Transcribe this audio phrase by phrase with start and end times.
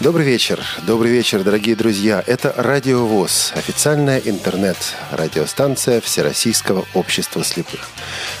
[0.00, 0.64] Добрый вечер.
[0.86, 2.24] Добрый вечер, дорогие друзья.
[2.26, 7.86] Это Радио ВОЗ, официальная интернет-радиостанция Всероссийского общества слепых.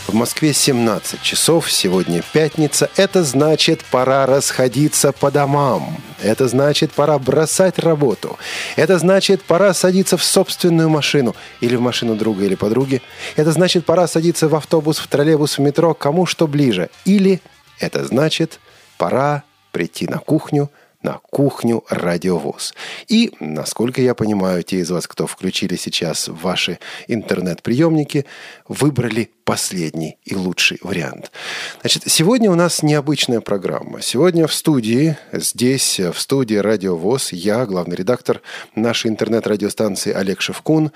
[0.06, 2.88] В Москве 17 часов, сегодня пятница.
[2.96, 5.98] Это значит, пора расходиться по домам.
[6.22, 8.38] Это значит, пора бросать работу.
[8.76, 11.36] Это значит, пора садиться в собственную машину.
[11.60, 13.02] Или в машину друга или подруги.
[13.36, 16.88] Это значит, пора садиться в автобус, в троллейбус, в метро, кому что ближе.
[17.04, 17.42] Или
[17.78, 18.60] это значит,
[18.96, 19.42] пора
[19.72, 20.70] прийти на кухню–
[21.02, 22.74] на кухню «Радиовоз».
[23.08, 26.78] И, насколько я понимаю, те из вас, кто включили сейчас ваши
[27.08, 28.26] интернет-приемники,
[28.68, 31.32] выбрали последний и лучший вариант.
[31.80, 34.00] Значит, сегодня у нас необычная программа.
[34.00, 38.42] Сегодня в студии, здесь, в студии «Радио ВОЗ», я, главный редактор
[38.76, 40.92] нашей интернет-радиостанции Олег Шевкун.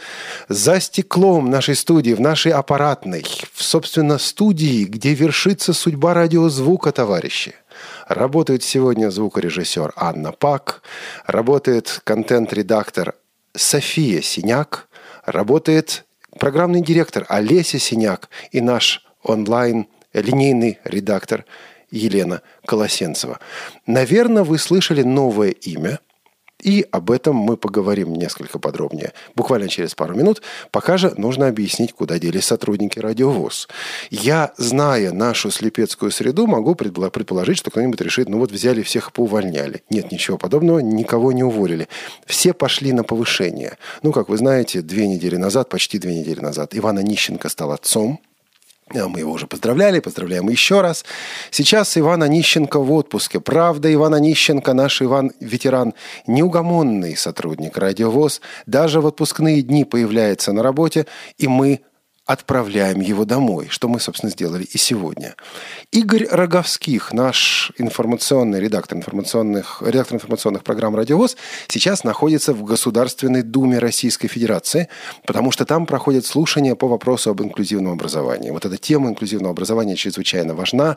[0.48, 7.54] За стеклом нашей студии, в нашей аппаратной, в, собственно, студии, где вершится судьба радиозвука, товарищи.
[8.06, 10.82] Работает сегодня звукорежиссер Анна Пак,
[11.26, 13.14] работает контент-редактор
[13.56, 14.88] София Синяк,
[15.24, 16.04] работает
[16.38, 21.46] программный директор Олеся Синяк и наш онлайн линейный редактор
[21.90, 23.40] Елена Колосенцева.
[23.86, 26.00] Наверное, вы слышали новое имя–
[26.62, 30.42] и об этом мы поговорим несколько подробнее, буквально через пару минут.
[30.70, 33.68] Пока же нужно объяснить, куда делись сотрудники радиовоз.
[34.10, 39.12] Я, зная нашу слепецкую среду, могу предположить, что кто-нибудь решит, ну вот взяли всех и
[39.12, 39.82] поувольняли.
[39.90, 41.88] Нет, ничего подобного, никого не уволили.
[42.26, 43.76] Все пошли на повышение.
[44.02, 48.20] Ну, как вы знаете, две недели назад, почти две недели назад, Ивана Нищенко стал отцом–
[48.92, 51.04] мы его уже поздравляли, поздравляем еще раз.
[51.50, 53.40] Сейчас Иван Онищенко в отпуске.
[53.40, 55.94] Правда, Иван Онищенко, наш Иван ветеран,
[56.26, 61.06] неугомонный сотрудник радиовоз, даже в отпускные дни появляется на работе,
[61.38, 61.80] и мы
[62.26, 65.34] отправляем его домой, что мы, собственно, сделали и сегодня.
[65.92, 71.36] Игорь Роговских, наш информационный редактор информационных, редактор информационных программ «Радиовоз»,
[71.68, 74.88] сейчас находится в Государственной Думе Российской Федерации,
[75.26, 78.50] потому что там проходят слушания по вопросу об инклюзивном образовании.
[78.50, 80.96] Вот эта тема инклюзивного образования чрезвычайно важна.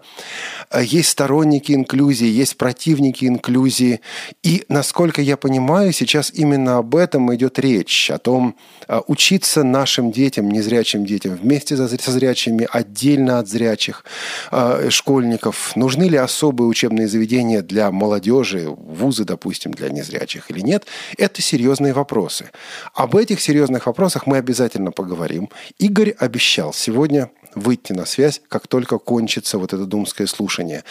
[0.80, 4.00] Есть сторонники инклюзии, есть противники инклюзии.
[4.44, 8.56] И, насколько я понимаю, сейчас именно об этом идет речь, о том,
[8.88, 14.06] а, учиться нашим детям, незрячим детям, детям вместе со зрячими, отдельно от зрячих
[14.52, 15.76] э, школьников?
[15.76, 20.86] Нужны ли особые учебные заведения для молодежи, вузы, допустим, для незрячих или нет?
[21.18, 22.52] Это серьезные вопросы.
[22.94, 25.50] Об этих серьезных вопросах мы обязательно поговорим.
[25.80, 30.84] Игорь обещал сегодня выйти на связь, как только кончится вот это думское слушание.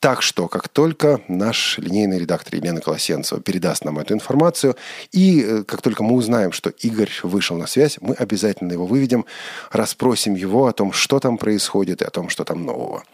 [0.00, 4.76] Так что, как только наш линейный редактор Елена Колосенцева передаст нам эту информацию,
[5.12, 9.24] и э, как только мы узнаем, что Игорь вышел на связь, мы обязательно его выведем,
[9.70, 13.04] расспросим его о том, что там происходит и о том, что там нового.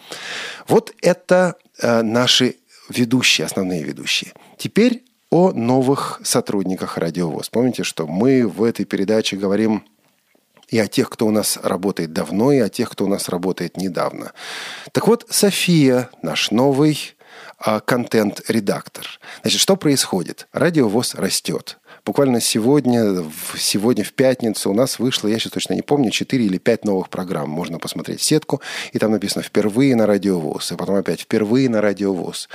[0.69, 2.56] Вот это э, наши
[2.88, 4.32] ведущие, основные ведущие.
[4.59, 7.48] Теперь о новых сотрудниках Радиовоз.
[7.50, 9.84] Помните, что мы в этой передаче говорим
[10.70, 13.76] и о тех, кто у нас работает давно, и о тех, кто у нас работает
[13.76, 14.32] недавно.
[14.92, 17.16] Так вот, София, наш новый
[17.58, 19.06] а, контент-редактор.
[19.42, 20.48] Значит, что происходит?
[20.53, 21.79] Радиовоз растет.
[22.04, 23.24] Буквально сегодня,
[23.56, 27.08] сегодня в пятницу у нас вышло, я сейчас точно не помню, 4 или 5 новых
[27.10, 27.50] программ.
[27.50, 28.60] Можно посмотреть сетку,
[28.92, 32.48] и там написано «Впервые на радиовоз», и потом опять «Впервые на радиовоз».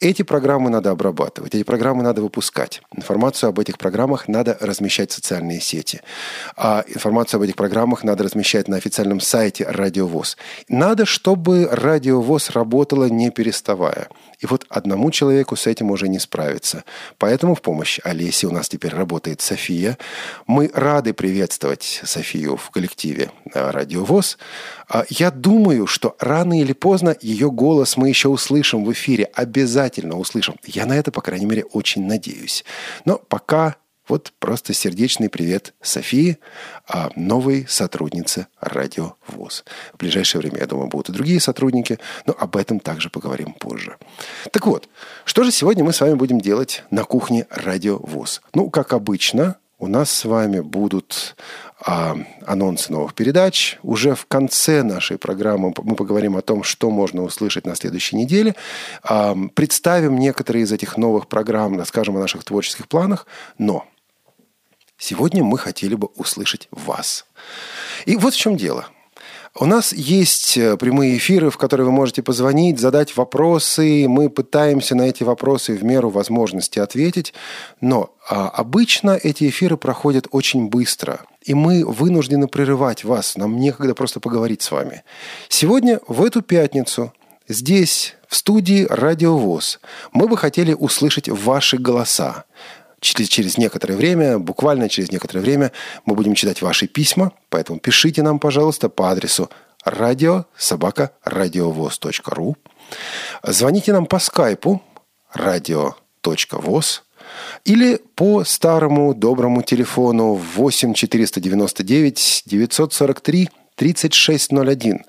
[0.00, 2.82] Эти программы надо обрабатывать, эти программы надо выпускать.
[2.94, 6.00] Информацию об этих программах надо размещать в социальные сети.
[6.56, 10.36] А информацию об этих программах надо размещать на официальном сайте «Радиовоз».
[10.68, 14.08] Надо, чтобы «Радиовоз» работала не переставая.
[14.38, 16.84] И вот одному человеку с этим уже не справиться.
[17.18, 19.98] Поэтому в помощь Олесе у нас теперь работает София.
[20.46, 24.38] Мы рады приветствовать Софию в коллективе э, «Радиовоз».
[24.88, 29.24] А я думаю, что рано или поздно ее голос мы еще услышим в эфире.
[29.34, 30.56] Обязательно услышим.
[30.64, 32.64] Я на это, по крайней мере, очень надеюсь.
[33.04, 33.76] Но пока
[34.08, 36.38] вот просто сердечный привет Софии,
[36.86, 39.64] а, новой сотруднице Радио ВОЗ.
[39.92, 43.96] В ближайшее время, я думаю, будут и другие сотрудники, но об этом также поговорим позже.
[44.50, 44.88] Так вот,
[45.24, 48.40] что же сегодня мы с вами будем делать на кухне Радио ВОЗ?
[48.54, 51.36] Ну, как обычно, у нас с вами будут
[51.80, 52.16] а,
[52.46, 53.78] анонсы новых передач.
[53.84, 58.56] Уже в конце нашей программы мы поговорим о том, что можно услышать на следующей неделе.
[59.04, 63.26] А, представим некоторые из этих новых программ, расскажем о наших творческих планах.
[63.58, 63.86] Но
[64.98, 67.24] Сегодня мы хотели бы услышать вас.
[68.04, 68.88] И вот в чем дело.
[69.60, 74.06] У нас есть э, прямые эфиры, в которые вы можете позвонить, задать вопросы.
[74.08, 77.34] Мы пытаемся на эти вопросы в меру возможности ответить.
[77.80, 81.20] Но а, обычно эти эфиры проходят очень быстро.
[81.42, 83.36] и мы вынуждены прерывать вас.
[83.36, 85.02] Нам некогда просто поговорить с вами.
[85.48, 87.12] Сегодня, в эту пятницу,
[87.48, 89.80] здесь, в студии «Радио ВОЗ»,
[90.12, 92.44] мы бы хотели услышать ваши голоса.
[93.00, 95.72] Через, через некоторое время, буквально через некоторое время,
[96.04, 99.50] мы будем читать ваши письма, поэтому пишите нам, пожалуйста, по адресу
[99.84, 102.56] радио собака радиовоз.ру.
[103.44, 104.82] Звоните нам по скайпу
[105.34, 107.02] radio.voz
[107.64, 115.04] или по старому доброму телефону 8 499 943 3601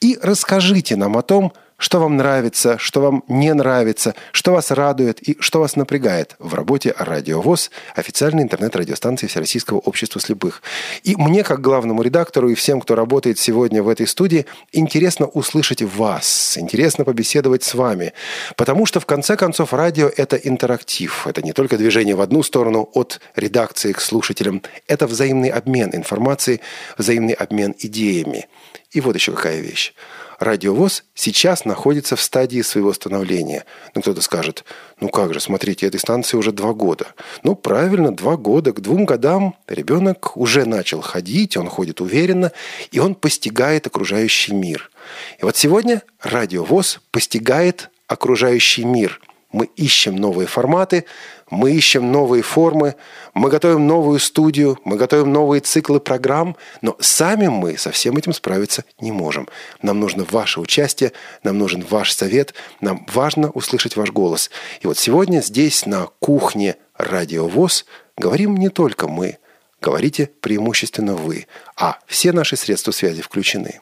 [0.00, 1.52] и расскажите нам о том,
[1.84, 6.54] что вам нравится, что вам не нравится, что вас радует и что вас напрягает в
[6.54, 10.62] работе Радио ВОЗ, официальной интернет-радиостанции Всероссийского общества слепых.
[11.02, 15.82] И мне, как главному редактору и всем, кто работает сегодня в этой студии, интересно услышать
[15.82, 18.14] вас, интересно побеседовать с вами,
[18.56, 22.88] потому что, в конце концов, радио– это интерактив, это не только движение в одну сторону
[22.94, 26.62] от редакции к слушателям, это взаимный обмен информацией,
[26.96, 28.48] взаимный обмен идеями.
[28.92, 29.92] И вот еще какая вещь.
[30.38, 33.64] Радиовоз сейчас находится в стадии своего становления.
[33.94, 34.64] Ну, кто-то скажет,
[35.00, 37.08] ну как же, смотрите, этой станции уже два года.
[37.42, 38.72] Ну, правильно, два года.
[38.72, 42.52] К двум годам ребенок уже начал ходить, он ходит уверенно,
[42.90, 44.90] и он постигает окружающий мир.
[45.38, 49.20] И вот сегодня Радиовоз постигает окружающий мир.
[49.54, 51.04] Мы ищем новые форматы,
[51.48, 52.96] мы ищем новые формы,
[53.34, 58.32] мы готовим новую студию, мы готовим новые циклы программ, но сами мы со всем этим
[58.32, 59.48] справиться не можем.
[59.80, 61.12] Нам нужно ваше участие,
[61.44, 64.50] нам нужен ваш совет, нам важно услышать ваш голос.
[64.80, 67.86] И вот сегодня здесь, на кухне «Радиовоз»,
[68.16, 69.38] говорим не только мы,
[69.80, 71.46] говорите преимущественно вы,
[71.76, 73.80] а все наши средства связи включены.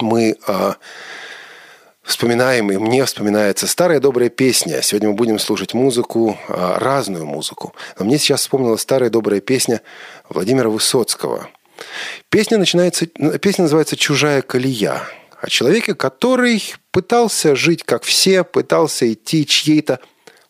[0.00, 0.76] Мы а,
[2.06, 4.80] вспоминаем, и мне вспоминается старая добрая песня.
[4.80, 7.74] Сегодня мы будем слушать музыку, а, разную музыку.
[7.98, 9.82] Но мне сейчас вспомнилась старая добрая песня
[10.28, 11.48] Владимира Высоцкого.
[12.30, 15.02] Песня, начинается, песня называется «Чужая колея».
[15.40, 16.62] О человеке, который
[16.92, 20.00] пытался жить как все, пытался идти чьей-то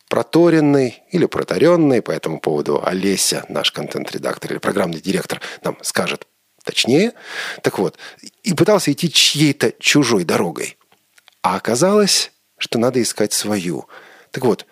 [0.08, 6.26] проторенной или протаренной, по этому поводу Олеся, наш контент-редактор или программный директор, нам скажет
[6.62, 7.12] точнее.
[7.62, 7.98] Так вот,
[8.44, 10.75] и пытался идти чьей-то чужой дорогой.
[11.46, 13.86] А оказалось, что надо искать свою.
[14.32, 14.66] Так вот,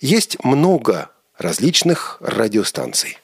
[0.00, 3.18] есть много различных радиостанций.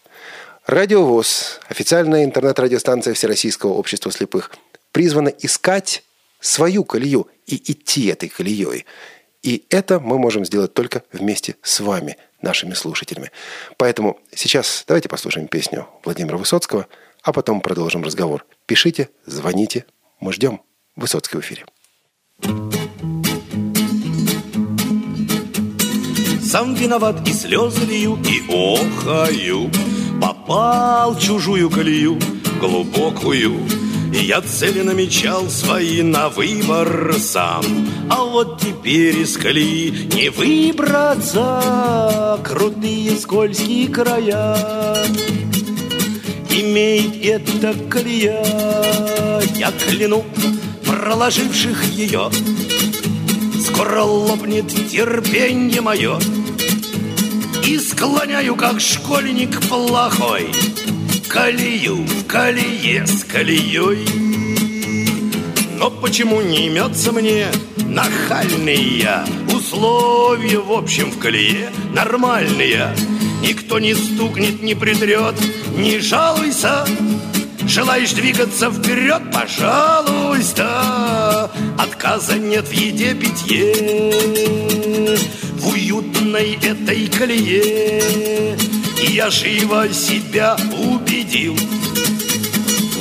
[0.67, 4.51] Радиовоз, официальная интернет-радиостанция Всероссийского общества слепых,
[4.93, 6.05] призвана искать
[6.41, 8.85] свою колею и идти этой колеей.
[9.43, 13.31] И это мы можем сделать только вместе с вами, нашими слушателями.
[13.79, 16.87] Поэтому сейчас давайте послушаем песню Владимира Высоцкого,
[17.23, 18.45] а потом продолжим разговор.
[18.67, 19.87] Пишите, звоните,
[20.21, 20.61] мы ждем.
[20.97, 21.65] Высоцкий в эфире.
[22.43, 22.80] thank you
[26.51, 29.71] Сам виноват и слезы лью, и охаю.
[30.21, 32.19] Попал чужую колею,
[32.61, 33.55] глубокую.
[34.13, 37.63] И я цели намечал свои на выбор сам.
[38.11, 42.41] А вот теперь из колеи не выбраться.
[42.43, 44.57] Крутые скользкие края.
[46.51, 48.45] Имеет эта колея.
[49.55, 50.25] Я кляну
[50.85, 52.29] проложивших ее.
[53.65, 56.19] Скоро лопнет терпенье мое
[57.67, 60.51] И склоняю, как школьник плохой.
[61.29, 64.07] Колею в колее с колеей.
[65.79, 67.47] Но почему не имется мне
[67.87, 69.25] нахальный я?
[69.55, 72.95] Условия, в общем, в колее нормальные.
[73.43, 75.35] Никто не стукнет, не притрет,
[75.77, 76.87] не жалуйся.
[77.67, 80.69] Желаешь двигаться вперед, пожалуйста.
[81.79, 84.11] Отказа нет в еде, питье
[85.61, 88.57] В уютной этой колее.
[89.11, 91.55] Я живо себя убедил.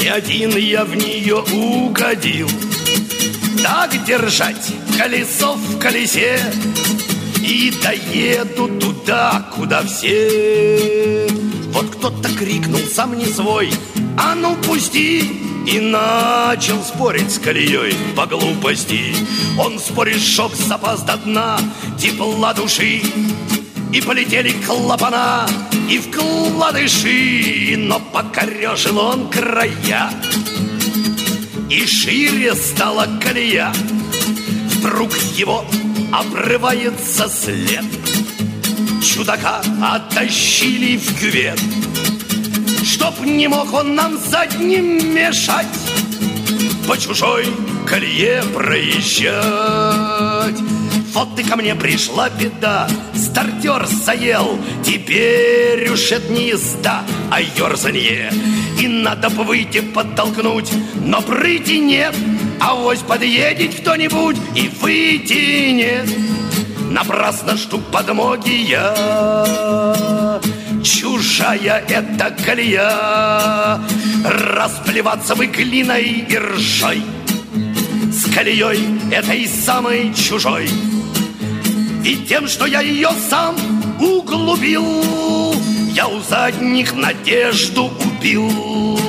[0.01, 2.49] Не один я в нее угодил.
[3.63, 6.37] Так держать колесо в колесе.
[7.41, 11.27] И доеду туда, куда все.
[11.71, 13.71] Вот кто-то крикнул, сам не свой.
[14.17, 19.13] А ну пусти И начал спорить с колеей по глупости.
[19.59, 21.59] Он спорит, чтоб запас до дна
[21.95, 23.03] тепла души
[23.93, 25.47] И полетели клапана
[25.87, 30.09] и вкладыши Но покорежил он края.
[31.69, 33.71] И шире стала колея
[34.73, 35.65] Вдруг его
[36.11, 37.85] обрывается след.
[39.03, 41.59] Чудака оттащили в кювет
[42.99, 45.65] Чтоб не мог он нам задним мешать
[46.85, 47.47] По чужой
[47.87, 49.39] колее проезжать
[51.13, 58.33] Вот ты ко мне пришла беда, стартер заел, теперь уж это не езда, а ерзанье.
[58.81, 60.69] И надо бы выйти подтолкнуть,
[61.01, 62.13] но прыти нет,
[62.59, 66.09] а вось подъедет кто-нибудь и выйти нет.
[66.91, 70.08] Напрасно жду подмоги я
[70.83, 73.79] Чужая эта колея.
[74.23, 77.01] Расплеваться бы глиной и ржой.
[78.11, 80.69] С колеей этой самой чужой.
[82.01, 83.55] Ведь тем, что я ее сам
[83.99, 85.53] углубил
[85.93, 88.99] Я у задних надежду убил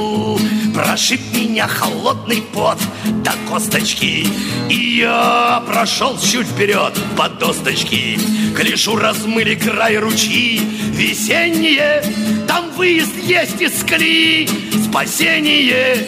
[0.82, 2.78] Прошиб меня холодный пот
[3.22, 4.26] до косточки
[4.70, 8.18] И я прошел чуть вперед по досточке
[8.56, 10.58] Гляжу, размыли край ручьи
[10.94, 12.02] Весенние,
[12.48, 14.48] там выезд есть из колеи
[14.88, 15.98] Спасение,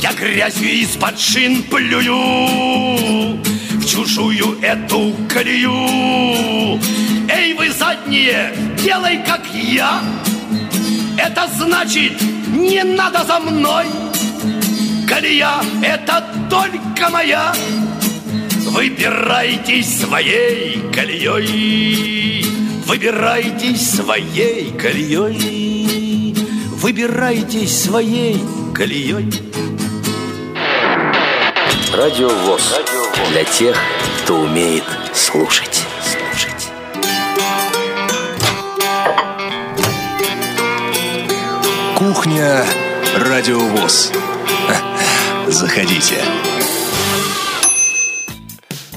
[0.00, 3.36] я грязью из-под шин плюю
[3.80, 6.80] В чужую эту колею.
[7.28, 10.00] Эй, вы задние, делай как я.
[11.16, 12.12] Это значит,
[12.58, 13.86] не надо за мной
[15.08, 17.54] Колея— это только моя
[18.66, 22.44] Выбирайтесь своей колеей
[22.86, 26.34] Выбирайтесь своей колеей
[26.72, 28.40] Выбирайтесь своей
[28.74, 29.32] колеей
[31.92, 32.80] Радио ВОЗ.
[33.32, 33.76] Для тех,
[34.22, 34.84] кто умеет.
[35.14, 35.87] Слушать.
[42.18, 42.64] Кухня
[43.14, 44.10] Радио ВОЗ.
[45.46, 46.16] Заходите.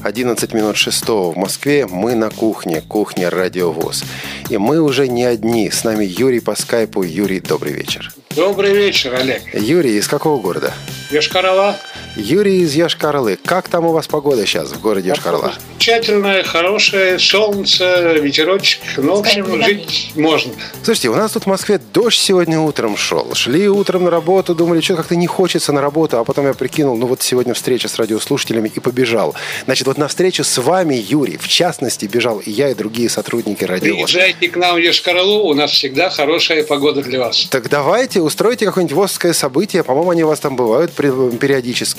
[0.01, 1.85] 11 минут 6 в Москве.
[1.85, 2.81] Мы на кухне.
[2.81, 4.05] Кухня Радио ВОЗ.
[4.49, 5.69] И мы уже не одни.
[5.69, 7.03] С нами Юрий по скайпу.
[7.03, 8.11] Юрий, добрый вечер.
[8.35, 9.43] Добрый вечер, Олег.
[9.53, 10.73] Юрий, из какого города?
[11.11, 11.75] Йошкар-Ола.
[12.15, 13.37] Юрий из Яшкарлы.
[13.45, 15.53] Как там у вас погода сейчас в городе Яшкарла?
[15.71, 18.81] Замечательное, хорошее, солнце, ветерочек.
[18.97, 20.51] Ну, в общем, жить можно.
[20.83, 23.33] Слушайте, у нас тут в Москве дождь сегодня утром шел.
[23.33, 26.97] Шли утром на работу, думали, что как-то не хочется на работу, а потом я прикинул,
[26.97, 29.33] ну вот сегодня встреча с радиослушателями и побежал.
[29.65, 33.63] Значит, вот на встречу с вами, Юрий, в частности, бежал и я, и другие сотрудники
[33.63, 33.95] радио.
[33.95, 37.47] Приезжайте к нам в Йошкар-Олу, у нас всегда хорошая погода для вас.
[37.49, 39.83] Так давайте, устройте какое-нибудь ВОЗское событие.
[39.83, 41.37] По-моему, они у вас там бывают при-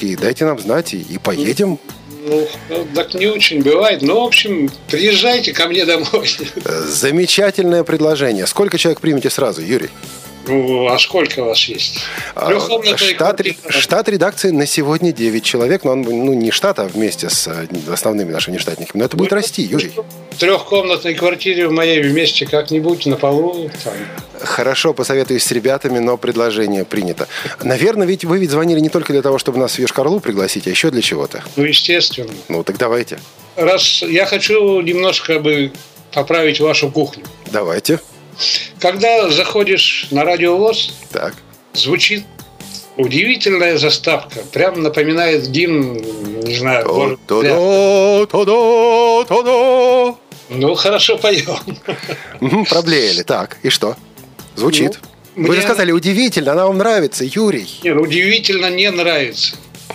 [0.02, 0.16] периодически.
[0.16, 1.78] Дайте нам знать и, и поедем.
[2.24, 2.46] Ну,
[2.94, 4.02] так не очень бывает.
[4.02, 6.28] Ну, в общем, приезжайте ко мне домой.
[6.64, 8.46] Э, Замечательное предложение.
[8.46, 9.90] Сколько человек примете сразу, Юрий?
[10.46, 12.00] Ну, а сколько у вас есть?
[12.34, 12.50] А,
[12.96, 17.46] Штат, штат редакции на сегодня 9 человек, но он ну, не штат, а вместе с
[17.46, 19.00] э, основными нашими нештатниками.
[19.00, 19.92] Но это будет расти, Юрий.
[20.30, 23.70] В трехкомнатной квартире в моей вместе как-нибудь на полу.
[23.84, 23.92] там.
[24.40, 27.28] Хорошо, посоветуюсь с ребятами, но предложение принято.
[27.62, 30.70] Наверное, ведь вы ведь звонили не только для того, чтобы нас в Ешкарлу пригласить, а
[30.70, 31.44] еще для чего-то.
[31.56, 32.30] Ну, естественно.
[32.48, 33.20] Ну, так давайте.
[33.56, 35.72] Раз я хочу немножко бы
[36.12, 37.24] поправить вашу кухню.
[37.46, 38.00] Давайте.
[38.80, 41.34] Когда заходишь на радиовоз, Так.
[41.74, 42.24] звучит
[42.96, 44.40] удивительная заставка.
[44.52, 45.94] Прям напоминает гимн,
[46.42, 47.50] не знаю, город Пля.
[47.50, 50.18] То-то-то, то-то, то-то.
[50.50, 51.58] Ну, хорошо поем.
[52.66, 53.22] Проблеяли.
[53.22, 53.96] Так, и что?
[54.56, 54.98] Звучит.
[55.34, 57.66] Ну, Вы же мне- сказали, удивительно, она вам нравится, Юрий.
[57.82, 59.54] Не, ну, удивительно не нравится.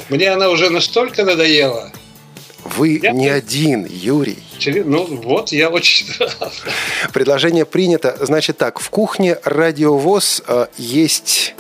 [0.10, 1.92] Мне она уже настолько надоела.
[2.76, 4.40] Вы Я- не один, Юрий.
[4.86, 6.54] Ну, вот, я очень рад.
[7.14, 8.18] Предложение принято.
[8.22, 11.56] Значит так, в кухне радиовоз э, есть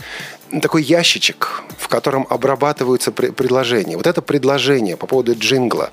[0.61, 3.97] такой ящичек, в котором обрабатываются пре- предложения.
[3.97, 5.91] Вот это предложение по поводу джингла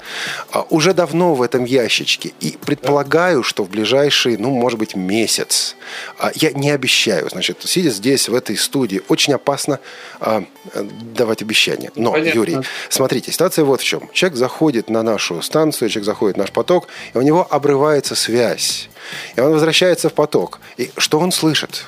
[0.52, 2.32] а, уже давно в этом ящичке.
[2.40, 5.76] И предполагаю, что в ближайший, ну, может быть, месяц.
[6.18, 7.28] а, Я не обещаю.
[7.30, 9.78] Значит, сидя здесь, в этой студии, очень опасно
[10.20, 10.44] а,
[10.74, 11.90] давать обещания.
[11.94, 12.38] Но, Понятно.
[12.38, 14.08] Юрий, смотрите, ситуация вот в чем.
[14.12, 18.88] Человек заходит на нашу станцию, человек заходит в наш поток, и у него обрывается связь.
[19.36, 20.60] И он возвращается в поток.
[20.76, 21.84] И что он слышит?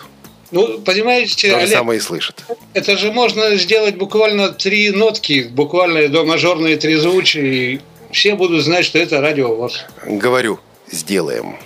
[0.50, 2.45] Ну, понимаете, То же Олег, самое и слышит.
[2.75, 7.81] это же можно сделать буквально три нотки, буквально до мажорные трезвучия, и
[8.12, 9.85] все будут знать, что это радиовоз.
[10.07, 10.61] Говорю,
[10.91, 11.57] сделаем.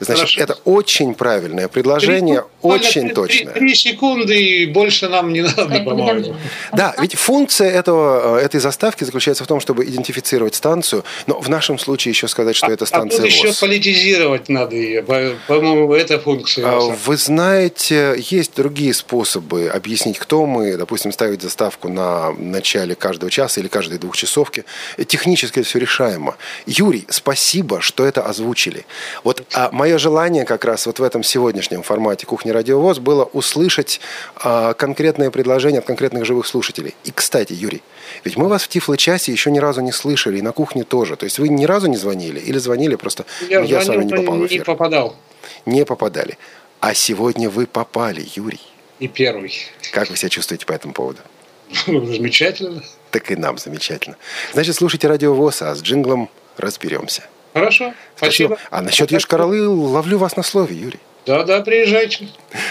[0.00, 0.40] Значит, Хорошо.
[0.40, 3.52] это очень правильное предложение, Буквально очень три- точное.
[3.52, 6.36] Три, три секунды, и больше нам не надо, по-моему.
[6.72, 11.48] Да, ведь функция этого, э, этой заставки заключается в том, чтобы идентифицировать станцию, но в
[11.48, 13.58] нашем случае еще сказать, что это а станция тут еще ВОЗ.
[13.60, 15.02] политизировать надо ее.
[15.02, 16.66] По- По-моему, это функция.
[16.66, 20.76] А, Вы знаете, есть другие способы объяснить, кто мы.
[20.76, 24.64] Допустим, ставить заставку на начале каждого часа или каждой двухчасовки.
[25.06, 26.36] Технически это все решаемо.
[26.66, 28.84] Юрий, спасибо, что это озвучили.
[29.24, 33.24] Вот а, моя мое желание как раз вот в этом сегодняшнем формате «Кухня Радиовоз» было
[33.24, 34.00] услышать
[34.44, 36.94] э, конкретные предложения от конкретных живых слушателей.
[37.04, 37.82] И, кстати, Юрий,
[38.22, 41.16] ведь мы вас в Тифло-часе еще ни разу не слышали, и на кухне тоже.
[41.16, 43.24] То есть вы ни разу не звонили или звонили просто...
[43.48, 44.58] Я, я звонил, с вами не попал в эфир.
[44.58, 45.16] Не попадал.
[45.64, 46.38] Не попадали.
[46.80, 48.60] А сегодня вы попали, Юрий.
[48.98, 49.54] И первый.
[49.92, 51.20] Как вы себя чувствуете по этому поводу?
[51.86, 52.82] Замечательно.
[53.10, 54.16] Так и нам замечательно.
[54.52, 56.28] Значит, слушайте Радио ВОЗ, а с джинглом
[56.58, 57.22] разберемся.
[57.52, 58.56] Хорошо, спасибо.
[58.56, 58.58] спасибо.
[58.70, 61.00] А насчет Ешкаралы ловлю вас на слове, Юрий.
[61.26, 62.28] Да, да, приезжайте.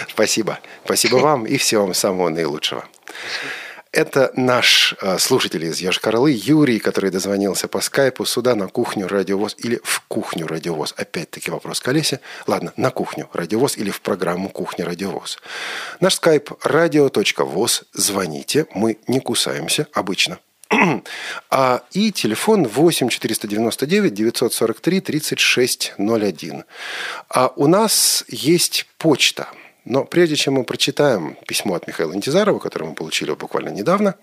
[0.10, 0.60] Спасибо.
[0.86, 2.86] Спасибо вам и всего вам самого наилучшего.
[3.06, 3.68] Спасибо.
[3.98, 9.56] Это наш э, слушатель из Йошкар-Олы Юрий, который дозвонился по скайпу сюда на кухню Радиовоз
[9.58, 10.94] или в кухню Радиовоз.
[10.98, 12.20] Опять-таки вопрос к Олесе.
[12.46, 15.40] Ладно, на кухню Радиовоз или в программу Кухня Радиовоз.
[16.00, 17.86] Наш скайп радио.воз.
[17.94, 20.38] Звоните, мы не кусаемся обычно.
[21.50, 26.64] а, и телефон 8 499 943 3601.
[27.30, 29.50] А у нас есть почта–
[29.90, 34.16] но прежде чем мы прочитаем письмо от Михаила Интизарова, которое мы получили буквально недавно,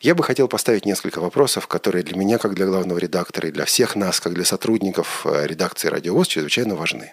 [0.00, 3.66] я бы хотел поставить несколько вопросов, которые для меня, как для главного редактора, и для
[3.66, 7.12] всех нас, как для сотрудников э, редакции «Радиовоз», чрезвычайно важны.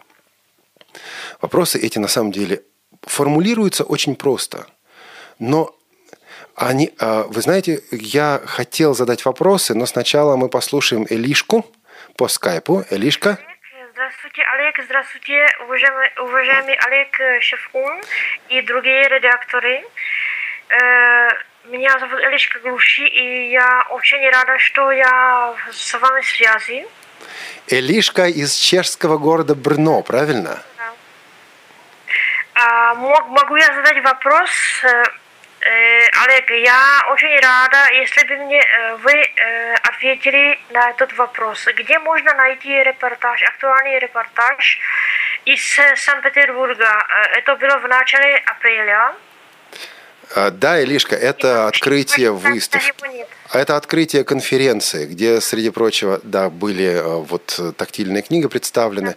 [1.41, 2.63] Вопросы эти, на самом деле,
[3.01, 4.67] формулируются очень просто.
[5.37, 5.75] Но
[6.55, 11.65] они, э, вы знаете, я хотел задать вопросы, но сначала мы послушаем Элишку
[12.17, 12.83] по скайпу.
[12.89, 13.37] Элишка,
[13.93, 14.79] Здравствуйте, Олег.
[14.83, 18.01] Здравствуйте, уважаемый, уважаемый Олег Шефун
[18.49, 19.83] и другие редакторы.
[20.69, 21.29] Э,
[21.65, 26.87] меня зовут Элишка Глуши, и я очень рада, что я с вами в связи.
[27.67, 30.63] Элишка из чешского города Брно, правильно?
[30.77, 30.93] Да.
[32.55, 34.49] А, могу я задать вопрос?
[35.61, 41.13] Э, Э, Олег, я очень рада, если бы мне э, вы э, ответили на этот
[41.17, 41.67] вопрос.
[41.75, 44.79] Где можно найти репортаж, актуальный репортаж
[45.45, 45.61] из
[45.95, 47.05] Санкт-Петербурга?
[47.37, 49.13] Это было в начале апреля.
[50.35, 52.93] А, да, Илишка, это открытие выставки.
[53.53, 59.15] Это открытие конференции, где, среди прочего, да, были э, вот тактильные книги представлены.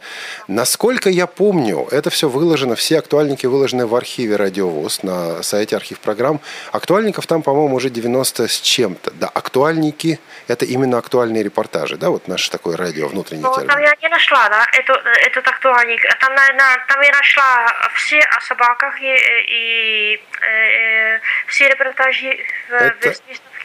[0.49, 6.01] Насколько я помню, это все выложено, все актуальники выложены в архиве Радиовоз на сайте архив
[6.01, 6.41] программ.
[6.73, 9.13] Актуальников там, по-моему, уже 90 с чем-то.
[9.13, 10.19] Да, актуальники–
[10.49, 13.69] это именно актуальные репортажи, да, вот наше такое радио внутренний ну, термин.
[13.69, 16.03] Там я не нашла, да, этот, этот актуальник.
[16.19, 22.37] Там, наверное, там я нашла все о собаках и, и, и все репортажи
[22.69, 23.15] в, Это...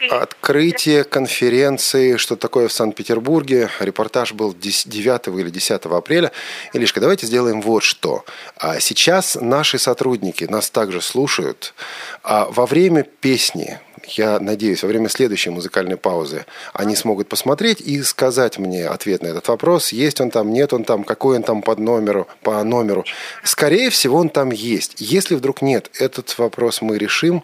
[0.08, 3.68] Открытие конференции, что такое в Санкт-Петербурге.
[3.80, 6.32] Репортаж был 9 или 10 апреля.
[6.72, 8.24] Илишка, давайте сделаем вот что.
[8.56, 11.74] А сейчас наши сотрудники нас также слушают.
[12.22, 13.78] А во время песни
[14.18, 19.28] я надеюсь, во время следующей музыкальной паузы они смогут посмотреть и сказать мне ответ на
[19.28, 19.92] этот вопрос.
[19.92, 23.04] Есть он там, нет он там, какой он там под номеру, по номеру.
[23.44, 24.94] Скорее всего, он там есть.
[24.98, 27.42] Если вдруг нет, этот вопрос мы решим.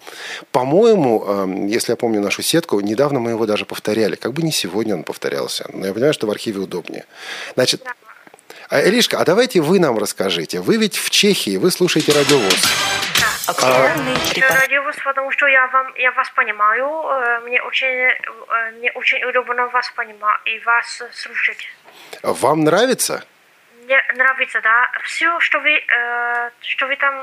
[0.52, 4.16] По-моему, эм, если я помню нашу сетку, недавно мы его даже повторяли.
[4.16, 5.66] Как бы не сегодня он повторялся.
[5.72, 7.04] Но я понимаю, что в архиве удобнее.
[7.54, 7.82] Значит,
[8.70, 10.60] Иришка, а давайте вы нам расскажите.
[10.60, 12.54] Вы ведь в Чехии, вы слушаете радиовоз.
[13.48, 13.52] А,
[14.60, 16.86] радиовоз, потому что я, вам, я вас понимаю.
[16.86, 21.68] Э, мне очень, э, мне очень удобно вас понимать и вас слушать.
[22.22, 23.24] Вам нравится?
[23.84, 24.90] Мне нравится, да.
[25.04, 27.14] Все, что вы, э, что вы там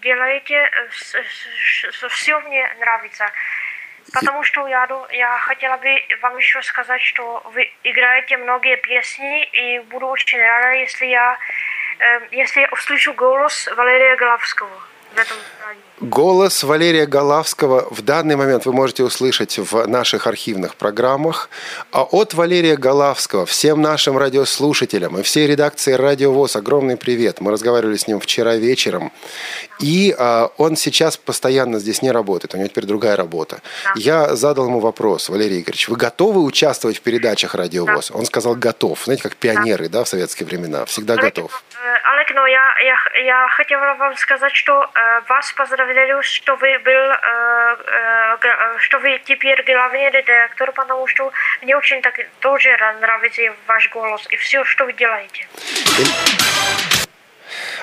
[0.00, 0.70] делаете,
[2.08, 3.30] все мне нравится.
[4.12, 9.80] Потому что я, я хотела бы вам еще сказать, что вы играете многие песни, и
[9.80, 11.38] буду очень рада, если я,
[12.30, 15.82] если я услышу голос Валерия Главского в этом здании.
[16.00, 21.48] Голос Валерия Голавского в данный момент вы можете услышать в наших архивных программах.
[21.92, 27.40] А от Валерия Голавского всем нашим радиослушателям и всей редакции «Радио ВОЗ» огромный привет.
[27.40, 29.12] Мы разговаривали с ним вчера вечером.
[29.78, 33.62] И а, он сейчас постоянно здесь не работает, у него теперь другая работа.
[33.84, 33.92] Да.
[33.96, 38.08] Я задал ему вопрос, Валерий Игоревич, вы готовы участвовать в передачах «Радио ВОЗ»?
[38.08, 38.18] Да.
[38.18, 39.04] Он сказал «готов».
[39.04, 39.92] Знаете, как пионеры да.
[39.92, 41.62] Да, в советские времена, всегда готов.
[42.04, 46.92] Олег, но я, я, я хотела вам сказать, что э, вас поздравляю что вы был,
[46.92, 47.76] э,
[48.42, 52.68] э, что вы теперь главный редактор, потому что мне очень так тоже
[53.00, 55.46] нравится ваш голос и все, что вы делаете.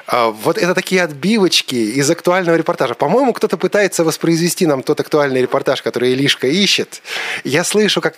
[0.08, 2.96] Вот это такие отбивочки из актуального репортажа.
[2.96, 7.02] По-моему, кто-то пытается воспроизвести нам тот актуальный репортаж, который Илишка ищет.
[7.44, 8.16] Я слышу, как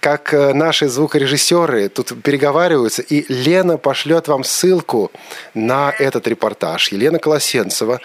[0.00, 5.10] как э, наши звукорежиссеры тут переговариваются, и Лена пошлет вам ссылку
[5.54, 6.92] на этот репортаж.
[6.92, 8.00] Елена Колосенцева.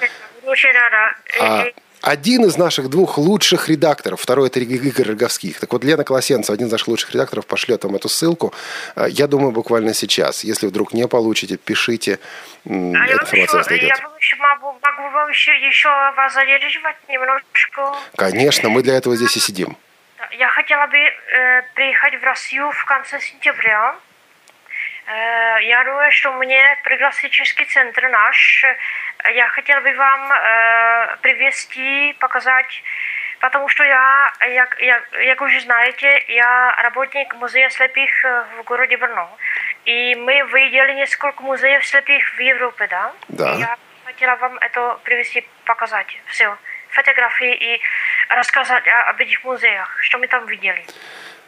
[1.39, 1.65] А,
[2.03, 5.61] один из наших двух лучших редакторов, второй это Игорь Роговских.
[5.61, 8.53] Так вот, Лена Колосенцева, один из наших лучших редакторов, пошлет вам эту ссылку.
[8.97, 10.43] Э, я думаю, буквально сейчас.
[10.43, 12.19] Если вдруг не получите, пишите.
[12.65, 17.93] А я, информация еще, я могу, могу вам еще, еще вас задерживать немножко.
[18.17, 19.77] Конечно, мы для этого здесь и сидим.
[20.31, 23.95] Я хотела бы э, приехать в Россию в конце сентября.
[25.05, 28.65] Э, я думаю, что мне пригласительский центр наш.
[29.33, 32.83] Я хотела бы вам э, привести, показать,
[33.39, 38.97] потому что я, я, я, как уже знаете, я работник музея слепых э, в городе
[38.97, 39.29] Брно.
[39.85, 43.13] И мы видели несколько музеев слепых в Европе, да?
[43.27, 43.55] Да.
[43.55, 46.07] И я хотела вам это привести, показать.
[46.27, 46.57] Все.
[46.93, 47.81] Фотографии и
[48.29, 50.85] рассказать об этих музеях, что мы там видели.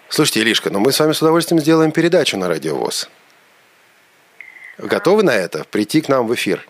[0.10, 3.10] Слушайте, Илишка, но ну мы с вами с удовольствием сделаем передачу на Радио ВОЗ.
[4.77, 5.63] Готовы на это?
[5.65, 6.65] Прийти к нам в эфир?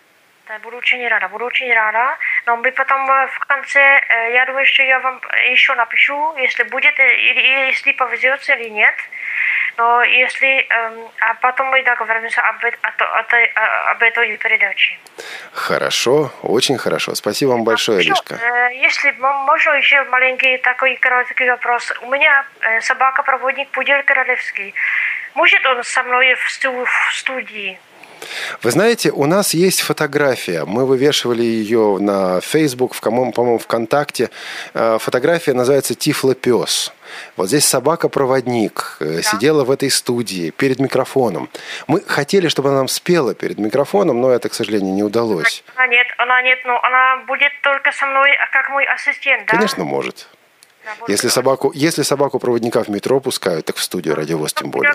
[0.48, 2.16] Да, буду очень рада, буду очень рада.
[2.46, 6.62] Но мы потом э, в конце, э, я думаю, что я вам еще напишу, если
[6.62, 8.94] будет, э, или если повезется или нет.
[9.76, 10.66] Но если...
[11.20, 13.34] А потом мы договоримся об, об,
[13.90, 14.98] об этой передаче.
[15.52, 17.14] Хорошо, очень хорошо.
[17.14, 18.38] Спасибо вам большое, Лишка.
[18.72, 21.92] Если можно еще маленький такой короткий вопрос.
[22.02, 22.44] У меня
[22.80, 24.74] собака-проводник Пудель Королевский.
[25.34, 26.50] Может он со мной в
[27.12, 27.78] студии?
[28.62, 30.64] Вы знаете, у нас есть фотография.
[30.64, 34.30] Мы вывешивали ее на Facebook, в, по-моему, ВКонтакте.
[34.74, 36.92] Э, фотография называется «Тифлопес».
[37.36, 39.22] Вот здесь собака-проводник э, да.
[39.22, 41.48] сидела в этой студии перед микрофоном.
[41.86, 45.64] Мы хотели, чтобы она нам спела перед микрофоном, но это, к сожалению, не удалось.
[45.74, 49.56] Она нет, она нет, но она будет только со мной, а как мой ассистент, да?
[49.56, 50.28] Конечно, может.
[51.08, 54.94] Если собаку, если собаку проводника в метро пускают, так в студию радиовоз тем более.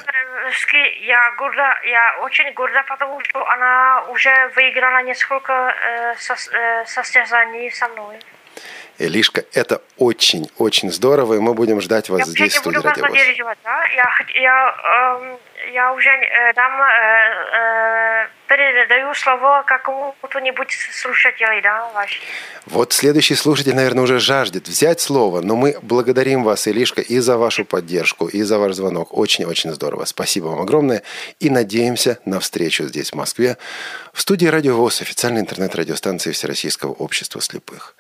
[1.01, 7.87] Я горда, я очень горда, потому что она уже выиграла несколько э, э, состязаний со
[7.89, 8.19] мной.
[8.99, 13.57] Лишка, это очень-очень здорово, и мы будем ждать вас я здесь, в студии Радиовоз.
[13.63, 13.85] Да?
[13.85, 15.37] Я, я, э,
[15.73, 16.71] я уже э, дам,
[18.47, 22.21] передаю слово какому-то-нибудь слушателю, да, ваш.
[22.65, 27.37] Вот следующий слушатель, наверное, уже жаждет взять слово, но мы благодарим вас, Илишка, и за
[27.37, 29.17] вашу поддержку, и за ваш звонок.
[29.17, 30.05] Очень-очень здорово.
[30.05, 31.03] Спасибо вам огромное.
[31.39, 33.57] И надеемся на встречу здесь, в Москве,
[34.13, 37.95] в студии Радио ВОЗ, официальной интернет-радиостанции Всероссийского общества слепых.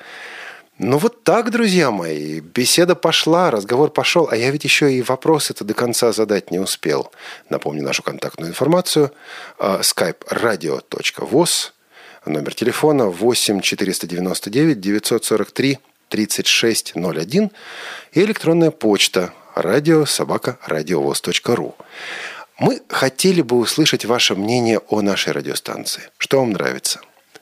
[0.83, 5.51] Ну вот так, друзья мои, беседа пошла, разговор пошел, а я ведь еще и вопрос
[5.51, 7.11] это до конца задать не успел.
[7.51, 9.11] Напомню нашу контактную информацию.
[9.59, 11.73] skype radio.voz,
[12.25, 15.77] номер телефона 8 499 943
[16.09, 17.51] 3601
[18.13, 21.75] и электронная почта радио собака радиовоз.ру.
[22.57, 26.09] Мы хотели бы услышать ваше мнение о нашей радиостанции.
[26.17, 27.01] Что вам нравится?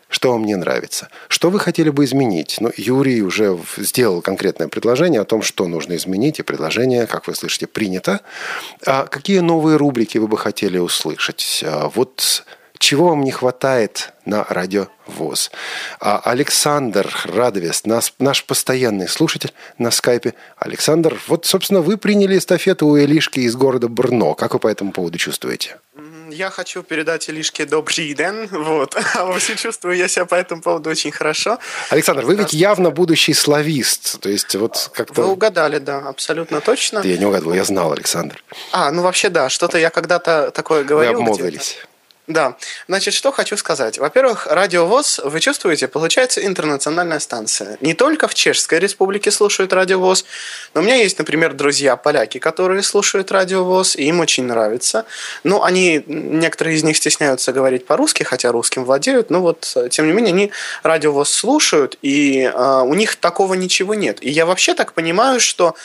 [0.09, 2.57] Что вам не нравится, что вы хотели бы изменить.
[2.59, 7.35] Ну, Юрий уже сделал конкретное предложение о том, что нужно изменить, и предложение, как вы
[7.35, 8.21] слышите, принято.
[8.85, 11.63] А какие новые рубрики вы бы хотели услышать?
[11.65, 12.43] А вот
[12.79, 15.51] чего вам не хватает на радио ВОЗ.
[15.99, 20.33] А Александр Радовест, наш, наш постоянный слушатель на скайпе.
[20.57, 24.33] Александр, вот, собственно, вы приняли эстафету у Элишки из города Брно.
[24.33, 25.77] Как вы по этому поводу чувствуете?
[26.31, 28.95] Я хочу передать Илишке добрый день, вот.
[29.15, 31.59] А вообще чувствую я себя по этому поводу очень хорошо.
[31.89, 35.21] Александр, вы ведь явно будущий славист, то есть вот как-то...
[35.21, 36.99] Вы угадали, да, абсолютно точно.
[36.99, 38.43] Я не угадывал, я знал, Александр.
[38.71, 41.13] А, ну вообще да, что-то я когда-то такое говорил.
[41.13, 41.77] Вы обмолвились.
[42.29, 42.57] Да.
[42.87, 43.97] Значит, что хочу сказать.
[43.97, 47.79] Во-первых, Радио ВОЗ, вы чувствуете, получается интернациональная станция.
[47.81, 50.25] Не только в Чешской Республике слушают Радио ВОЗ,
[50.75, 55.05] но у меня есть, например, друзья-поляки, которые слушают Радио ВОЗ, и им очень нравится.
[55.43, 60.13] Но они, некоторые из них стесняются говорить по-русски, хотя русским владеют, но вот, тем не
[60.13, 60.51] менее, они
[60.83, 64.19] Радио ВОЗ слушают, и э, у них такого ничего нет.
[64.21, 65.75] И я вообще так понимаю, что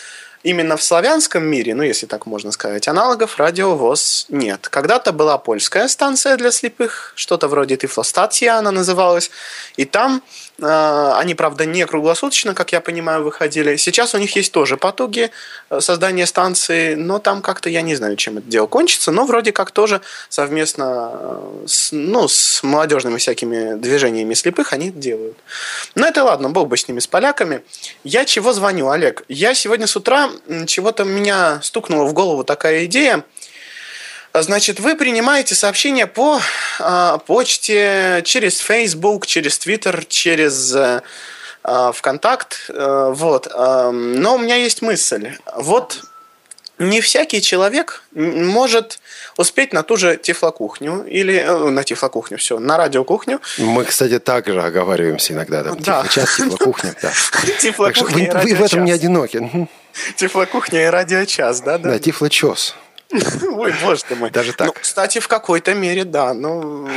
[0.45, 4.69] именно в славянском мире, ну, если так можно сказать, аналогов радиовоз нет.
[4.69, 9.31] Когда-то была польская станция для слепых, что-то вроде Тифлостатия она называлась,
[9.77, 10.23] и там
[10.63, 13.77] они, правда, не круглосуточно, как я понимаю, выходили.
[13.77, 15.31] Сейчас у них есть тоже потуги
[15.71, 19.51] э, создания станции, но там как-то я не знаю, чем это дело кончится, но вроде
[19.51, 25.37] как тоже совместно э, с, ну, с молодежными всякими движениями слепых они это делают.
[25.97, 27.63] Но это ладно, бог бы с ними, с поляками.
[28.05, 29.25] Я чего звоню, Олег?
[29.29, 30.31] Я сегодня с утра
[30.67, 33.25] чего-то меня стукнула в голову такая идея.
[34.43, 36.41] Значит, вы принимаете сообщения по
[36.81, 41.03] э, почте, через Facebook, через Twitter, через э,
[41.63, 42.67] ВКонтакт.
[42.69, 43.47] Э, вот.
[43.47, 45.35] Э, но у меня есть мысль.
[45.57, 46.03] Вот
[46.79, 48.99] не всякий человек может
[49.37, 53.41] успеть на ту же тифлокухню или э, на тифлокухню, все, на радиокухню.
[53.59, 55.63] Мы, кстати, также оговариваемся иногда.
[55.63, 56.03] Там, да.
[56.03, 56.95] Тифлочас, тифлокухня.
[57.01, 57.13] Да.
[57.61, 59.69] Тифлокухня вы, в этом не одиноки.
[60.17, 61.79] Тифлокухня и радиочас, да?
[61.79, 62.75] Да, тифлочес.
[63.57, 64.31] Ой, боже ты мой.
[64.31, 64.67] Даже так.
[64.67, 66.35] Ну, кстати, в какой-то мере, да.
[66.35, 66.89] Ну,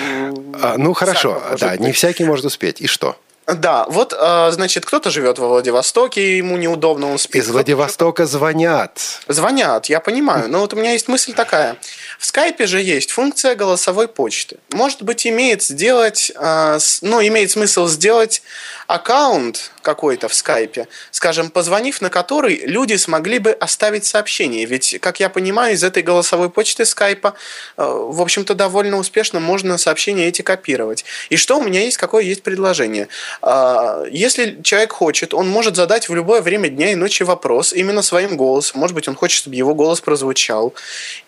[0.61, 1.79] а, ну хорошо, да, быть.
[1.79, 2.81] не всякий может успеть.
[2.81, 3.17] И что?
[3.47, 7.43] Да, вот, а, значит, кто-то живет во Владивостоке, ему неудобно, он спит.
[7.43, 8.99] Из Владивостока звонят.
[9.29, 10.49] Звонят, я понимаю.
[10.49, 11.77] Но вот у меня есть мысль такая.
[12.19, 14.57] В скайпе же есть функция голосовой почты.
[14.73, 18.41] Может быть, имеет сделать, а, ну, имеет смысл сделать
[18.87, 24.65] аккаунт какой-то в скайпе, скажем, позвонив на который люди смогли бы оставить сообщение.
[24.65, 27.35] Ведь, как я понимаю, из этой голосовой почты скайпа,
[27.77, 31.05] э, в общем-то, довольно успешно можно сообщения эти копировать.
[31.29, 33.07] И что у меня есть, какое есть предложение?
[33.41, 38.01] А, если человек хочет, он может задать в любое время дня и ночи вопрос именно
[38.01, 38.79] своим голосом.
[38.79, 40.73] Может быть, он хочет, чтобы его голос прозвучал.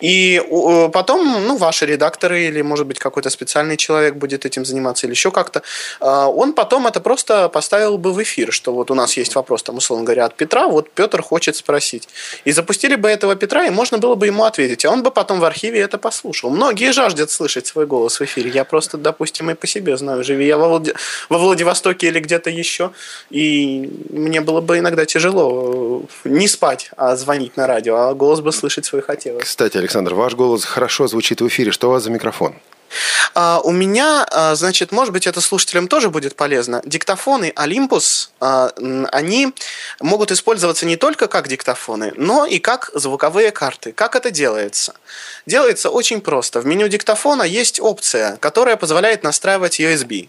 [0.00, 0.42] И
[0.92, 5.30] потом, ну, ваши редакторы или, может быть, какой-то специальный человек будет этим заниматься или еще
[5.30, 5.62] как-то,
[6.00, 9.62] а, он потом это просто поставил бы в эфир, что вот у нас есть вопрос,
[9.62, 12.08] там, условно говоря, от Петра, вот Петр хочет спросить.
[12.44, 15.40] И запустили бы этого Петра, и можно было бы ему ответить, а он бы потом
[15.40, 16.50] в архиве это послушал.
[16.50, 18.50] Многие жаждут слышать свой голос в эфире.
[18.50, 20.94] Я просто, допустим, и по себе знаю, живи я во, Влади...
[21.28, 22.92] во Владивостоке или где-то еще,
[23.30, 28.52] и мне было бы иногда тяжело не спать, а звонить на радио, а голос бы
[28.52, 29.44] слышать свой хотелось.
[29.44, 31.72] Кстати, Александр, ваш голос хорошо звучит в эфире.
[31.72, 32.54] Что у вас за микрофон?
[33.34, 36.82] А, у меня, а, значит, может быть, это слушателям тоже будет полезно.
[36.84, 38.72] Диктофоны Olympus, а,
[39.12, 39.52] они
[40.00, 43.92] могут использоваться не только как диктофоны, но и как звуковые карты.
[43.92, 44.94] Как это делается?
[45.46, 46.60] Делается очень просто.
[46.60, 50.28] В меню диктофона есть опция, которая позволяет настраивать USB.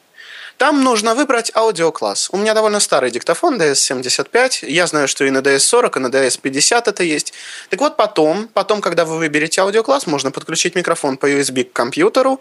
[0.61, 2.29] Там нужно выбрать аудиокласс.
[2.31, 4.67] У меня довольно старый диктофон DS75.
[4.67, 7.33] Я знаю, что и на DS40, и на DS50 это есть.
[7.71, 12.39] Так вот, потом, потом, когда вы выберете аудиокласс, можно подключить микрофон по USB к компьютеру,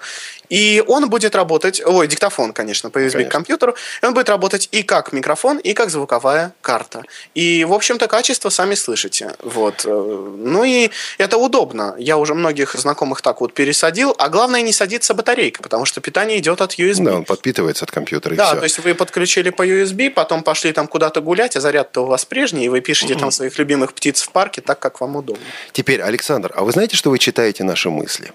[0.51, 3.31] и он будет работать, ой, диктофон, конечно, по USB конечно.
[3.31, 7.05] к компьютеру, и он будет работать и как микрофон, и как звуковая карта.
[7.35, 9.35] И, в общем-то, качество сами слышите.
[9.43, 9.87] Вот.
[9.87, 11.95] Ну и это удобно.
[11.97, 16.39] Я уже многих знакомых так вот пересадил, а главное не садится батарейка, потому что питание
[16.39, 17.05] идет от USB.
[17.05, 18.57] Да, он подпитывается от компьютера компьютер, и да, все.
[18.57, 22.25] то есть вы подключили по USB, потом пошли там куда-то гулять, а заряд-то у вас
[22.25, 25.43] прежний, и вы пишете там своих любимых птиц в парке так, как вам удобно.
[25.73, 28.33] Теперь, Александр, а вы знаете, что вы читаете наши мысли?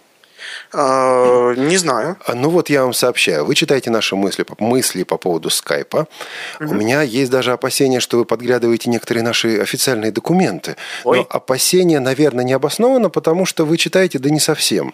[0.74, 2.18] А, не знаю.
[2.26, 3.46] А, ну вот я вам сообщаю.
[3.46, 6.08] Вы читаете наши мысли, мысли по поводу скайпа.
[6.60, 6.72] Угу.
[6.72, 10.76] У меня есть даже опасения, что вы подглядываете некоторые наши официальные документы.
[11.04, 11.20] Ой.
[11.20, 14.94] Но опасения, наверное, не обоснованы, потому что вы читаете, да не совсем.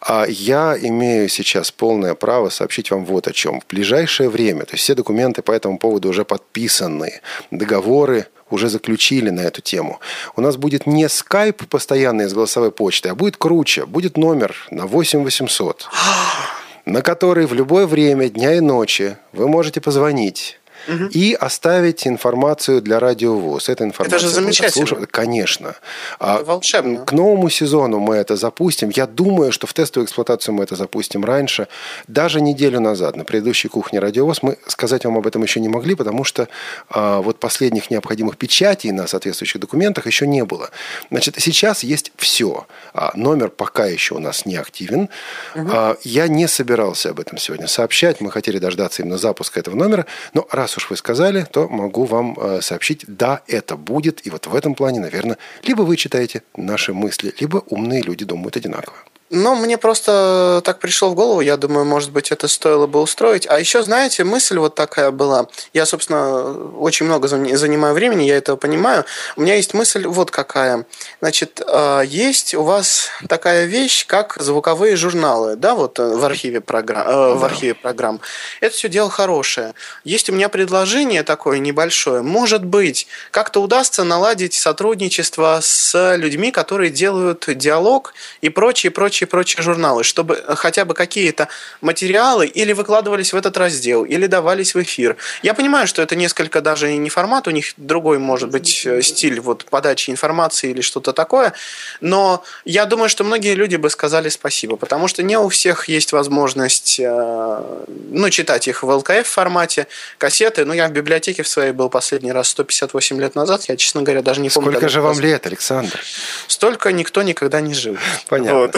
[0.00, 3.60] А я имею сейчас полное право сообщить вам вот о чем.
[3.60, 9.30] В ближайшее время, то есть все документы по этому поводу уже подписаны, договоры уже заключили
[9.30, 10.00] на эту тему.
[10.36, 13.86] У нас будет не скайп постоянный с голосовой почтой, а будет круче.
[13.86, 15.88] Будет номер на 8800,
[16.86, 21.04] на который в любое время дня и ночи вы можете позвонить угу.
[21.10, 23.68] и оставить информацию для радиовоз.
[23.68, 25.06] Эта информация это же замечательно.
[25.06, 25.76] Конечно.
[26.18, 27.04] А это волшебно.
[27.04, 28.90] К новому сезону мы это запустим.
[28.90, 31.68] Я думаю, что в тестовую эксплуатацию мы это запустим раньше.
[32.08, 35.94] Даже неделю назад на предыдущей кухне радиовоз мы сказать вам об этом еще не могли,
[35.94, 36.48] потому что
[36.88, 40.70] а, вот последних необходимых печатей на соответствующих документах еще не было.
[41.10, 42.66] Значит, сейчас есть все.
[42.94, 45.08] А, номер пока еще у нас не активен.
[45.54, 45.68] Угу.
[45.72, 48.20] А, я не собирался об этом сегодня сообщать.
[48.20, 50.06] Мы хотели дождаться именно запуска этого номера.
[50.34, 54.26] Но раз уж вы сказали, то могу вам э, сообщить, да, это будет.
[54.26, 58.56] И вот в этом плане, наверное, либо вы читаете наши мысли, либо умные люди думают
[58.56, 58.96] одинаково.
[59.30, 63.44] Ну, мне просто так пришло в голову, я думаю, может быть, это стоило бы устроить.
[63.48, 65.48] А еще, знаете, мысль вот такая была.
[65.74, 69.04] Я, собственно, очень много занимаю времени, я это понимаю.
[69.34, 70.86] У меня есть мысль вот какая.
[71.20, 76.60] Значит, а, есть у вас такая вещь, как звуковые журналы, да, вот э, в архиве
[76.60, 77.08] программ.
[77.08, 78.20] Э, в архиве программ.
[78.60, 79.74] Это все дело хорошее.
[80.04, 82.22] Есть у меня предложение такое небольшое.
[82.22, 89.62] Может быть, как-то удастся наладить сотрудничество с людьми, которые делают диалог и прочее, прочее прочие-прочие
[89.62, 91.48] журналы, чтобы хотя бы какие-то
[91.80, 95.16] материалы или выкладывались в этот раздел, или давались в эфир.
[95.42, 99.40] Я понимаю, что это несколько даже не формат, у них другой может быть э, стиль
[99.40, 101.52] вот подачи информации или что-то такое,
[102.00, 106.12] но я думаю, что многие люди бы сказали спасибо, потому что не у всех есть
[106.12, 109.86] возможность э, ну, читать их в ЛКФ формате,
[110.18, 110.64] кассеты.
[110.64, 114.22] Ну, я в библиотеке в своей был последний раз 158 лет назад, я, честно говоря,
[114.22, 114.72] даже не помню.
[114.72, 116.00] Сколько же вам лет, Александр?
[116.48, 117.96] Столько никто никогда не жил.
[118.28, 118.58] Понятно.
[118.58, 118.76] Вот.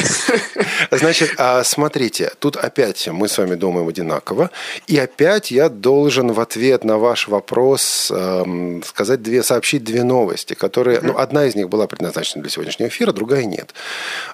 [0.91, 4.51] Значит, а, смотрите, тут опять мы с вами думаем одинаково.
[4.87, 10.55] И опять я должен в ответ на ваш вопрос эм, сказать две, сообщить две новости,
[10.55, 11.01] которые...
[11.01, 13.75] Ну, одна из них была предназначена для сегодняшнего эфира, другая нет.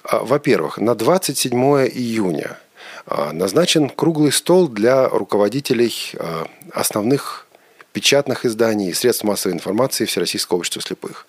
[0.03, 1.53] А, во-первых, на 27
[1.87, 2.57] июня
[3.05, 6.13] а, назначен круглый стол для руководителей
[6.71, 7.45] основных
[7.95, 11.25] печатных изданий и средств массовой информации Всероссийского общества слепых.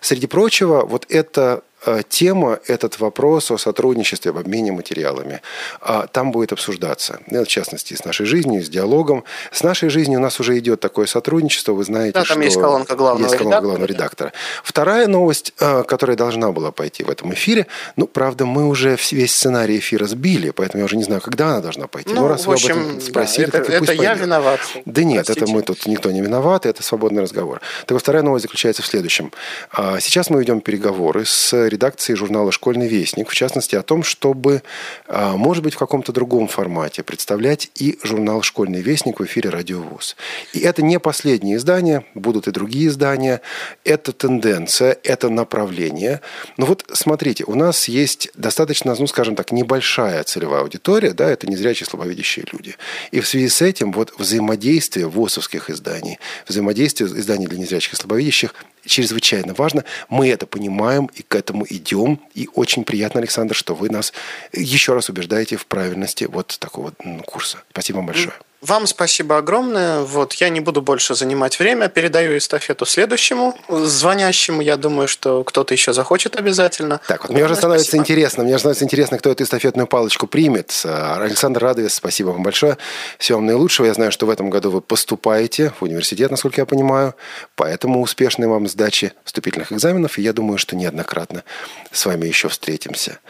[0.00, 1.62] Среди прочего, вот это
[2.08, 5.40] тема, этот вопрос о сотрудничестве, об обмене материалами,
[5.80, 7.20] а, там будет обсуждаться.
[7.28, 9.24] Ну, в частности, с нашей жизнью, с диалогом.
[9.52, 12.40] С нашей жизнью у нас уже идет такое сотрудничество, вы знаете, да, там что...
[12.40, 13.60] есть колонка главного есть колонка редактора.
[13.60, 14.32] главного редактора.
[14.62, 19.34] Вторая новость, э, которая должна была пойти в этом эфире, ну, правда, мы уже весь
[19.34, 22.12] сценарий эфира сбили, поэтому я уже не знаю, когда она должна пойти.
[22.12, 24.02] Ну, Но раз в общем, вы об этом спросили, да, так это, и пусть это
[24.02, 24.60] я виноват.
[24.84, 25.44] Да нет, Простите.
[25.44, 27.60] это мы тут никто не виноват, это свободный разговор.
[27.82, 29.32] Так вот, вторая новость заключается в следующем.
[29.70, 34.62] А, Сейчас мы ведем переговоры с редакцией журнала «Школьный вестник», в частности, о том, чтобы,
[35.06, 39.80] а, может быть, в каком-то другом формате представлять и журнал «Школьный вестник» в эфире «Радио
[39.80, 40.16] ВУЗ».
[40.52, 43.40] И это не последнее издание, будут и другие издания.
[43.84, 46.20] Это тенденция, это направление.
[46.56, 51.46] Но вот смотрите, у нас есть достаточно, ну, скажем так, небольшая целевая аудитория, да, это
[51.46, 52.76] незрячие слабовидящие люди.
[53.10, 58.54] И в связи с этим вот взаимодействие ВОСовских изданий, взаимодействие изданий для незрячих и слабовидящих
[58.88, 59.84] чрезвычайно важно.
[60.08, 62.20] Мы это понимаем и к этому идем.
[62.34, 64.12] И очень приятно, Александр, что вы нас
[64.52, 66.92] еще раз убеждаете в правильности вот такого
[67.24, 67.58] курса.
[67.70, 68.34] Спасибо вам большое.
[68.60, 70.00] Вам спасибо огромное.
[70.00, 71.88] Вот я не буду больше занимать время.
[71.88, 74.60] Передаю эстафету следующему звонящему.
[74.60, 77.00] Я думаю, что кто-то еще захочет обязательно.
[77.06, 78.02] Так, вот мне уже становится Спасибо.
[78.02, 80.72] интересно, мне уже становится интересно, кто эту эстафетную палочку примет.
[80.84, 82.78] А, Александр Радовец, спасибо вам большое.
[83.18, 83.86] Всего вам наилучшего.
[83.86, 87.14] Я знаю, что в этом году вы поступаете в университет, насколько я понимаю,
[87.54, 91.44] поэтому успешной вам сдачи вступительных экзаменов, и я думаю, что неоднократно
[91.92, 93.20] с вами еще встретимся.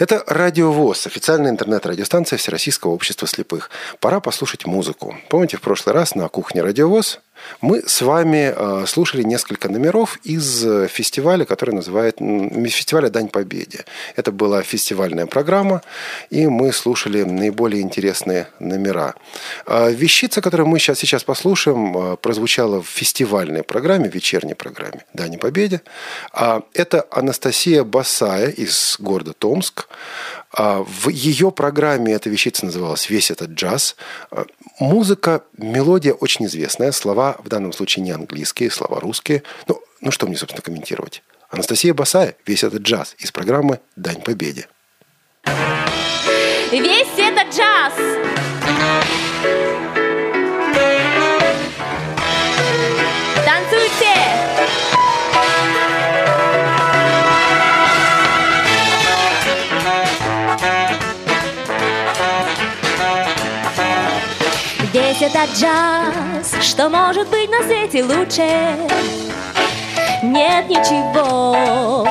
[0.00, 3.68] Это Радио ВОЗ, официальная интернет-радиостанция Всероссийского общества слепых.
[4.00, 5.14] Пора послушать музыку.
[5.28, 7.20] Помните, в прошлый раз на кухне Радио ВОЗ
[7.60, 13.84] мы с вами э, слушали несколько номеров из э, фестиваля, который называет фестиваля «Дань Победе».
[14.16, 15.82] Это была фестивальная программа,
[16.30, 19.14] и мы слушали наиболее интересные номера.
[19.66, 25.82] Э, Вещица, которую мы сейчас, сейчас послушаем, прозвучала в фестивальной программе, вечерней программе «Дань Победе».
[26.32, 29.88] А Это Анастасия Басая из города Томск.
[30.52, 33.96] А, В ее программе эта вещица называлась «Весь этот джаз».
[34.30, 34.46] А,
[34.78, 36.92] Музыка, мелодия очень известная.
[36.92, 39.42] Слова в данном случае не английские, слова русские.
[39.68, 41.22] Ну, ну что мне, собственно, комментировать?
[41.50, 44.68] Анастасия Басая «Весь этот джаз» из программы «Дань Победе».
[46.70, 47.92] Весь этот джаз
[65.32, 68.48] этот джаз, что может быть на свете лучше?
[70.22, 72.06] Нет ничего,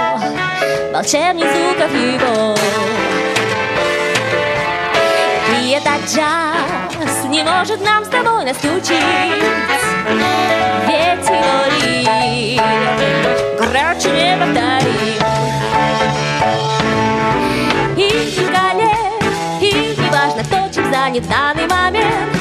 [0.94, 2.56] волшебных звуков его.
[5.62, 8.90] И этот джаз не может нам с тобой настучить
[10.88, 12.64] Ведь его ритм
[13.58, 15.20] громче не повторим
[17.98, 22.39] И не и не важно, кто чем занят в данный момент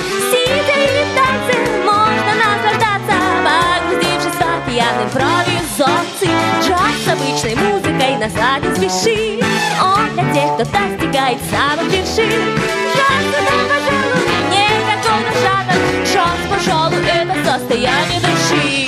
[7.09, 9.44] с обычной музыкой нас не спешит
[9.81, 12.59] Он для тех, кто достигает самых вершин.
[12.94, 13.53] Джаз это,
[14.51, 18.88] пожалуй, какой-то жанр Джаз, пожалуй, это состояние души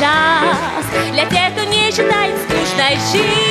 [0.00, 0.56] Час.
[1.12, 3.49] Для тех, кто не считает скучной жизнь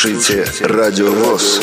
[0.00, 1.60] слушаете Радио ВОЗ.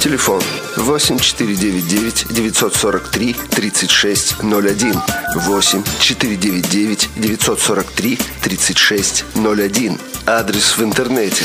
[0.00, 0.42] Телефон
[0.76, 5.00] 8499 943 3601.
[5.36, 9.98] 8 499 943 3601.
[10.26, 11.44] Адрес в интернете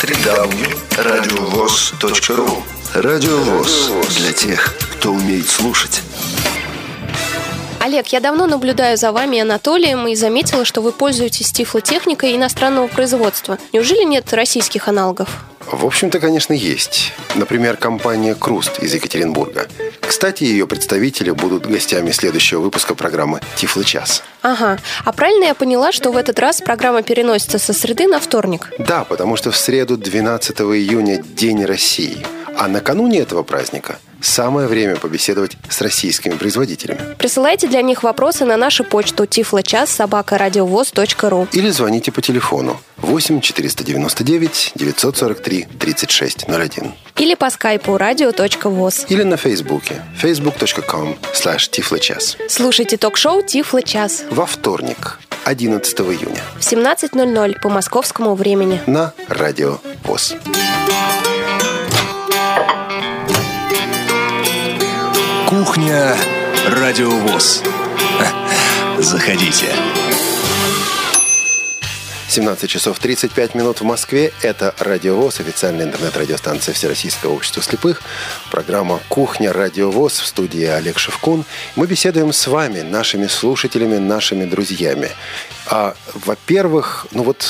[0.00, 2.62] www.radiovoz.ru
[2.94, 6.00] Радио ВОЗ для тех, кто умеет слушать.
[7.80, 12.86] Олег, я давно наблюдаю за вами и Анатолием и заметила, что вы пользуетесь тифлотехникой иностранного
[12.86, 13.58] производства.
[13.72, 15.28] Неужели нет российских аналогов?
[15.70, 17.12] В общем-то, конечно, есть.
[17.34, 19.66] Например, компания «Круст» из Екатеринбурга.
[20.00, 24.22] Кстати, ее представители будут гостями следующего выпуска программы «Тифлы час».
[24.42, 24.78] Ага.
[25.04, 28.72] А правильно я поняла, что в этот раз программа переносится со среды на вторник?
[28.78, 32.24] Да, потому что в среду 12 июня День России.
[32.58, 37.14] А накануне этого праздника самое время побеседовать с российскими производителями.
[37.18, 43.40] Присылайте для них вопросы на нашу почту тифлочас собака ру Или звоните по телефону 8
[43.40, 46.94] 499 943 3601.
[47.18, 49.06] Или по скайпу радио.воз.
[49.08, 52.36] Или на фейсбуке facebook.com slash тифлочас.
[52.48, 58.80] Слушайте ток-шоу «Тифло час» Во вторник, 11 июня в 17.00 по московскому времени.
[58.86, 60.34] на Радио ВОЗ.
[65.66, 66.16] Кухня
[66.68, 67.60] Радио ВОЗ.
[68.98, 69.66] Заходите.
[72.28, 74.32] 17 часов 35 минут в Москве.
[74.42, 78.02] Это Радио ВОЗ, официальная интернет-радиостанция Всероссийского общества слепых.
[78.52, 81.44] Программа «Кухня Радио ВОЗ» в студии Олег Шевкун.
[81.74, 85.10] Мы беседуем с вами, нашими слушателями, нашими друзьями.
[85.66, 87.44] А, во-первых, ну вот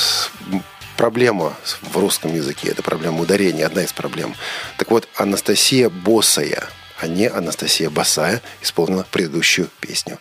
[0.97, 1.53] проблема
[1.83, 4.35] в русском языке, это проблема ударения, одна из проблем.
[4.77, 6.67] Так вот, Анастасия Босая,
[6.99, 10.17] а не Анастасия Басая исполнила предыдущую песню.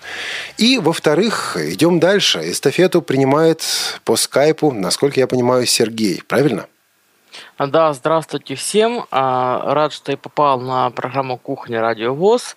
[0.59, 2.51] И, во-вторых, идем дальше.
[2.51, 3.63] Эстафету принимает
[4.05, 6.23] по скайпу, насколько я понимаю, Сергей.
[6.27, 6.67] Правильно?
[7.59, 9.07] Да, здравствуйте всем.
[9.11, 11.81] А, Рад, что я попал на программу «Кухня.
[11.81, 12.57] Радио ВОЗ».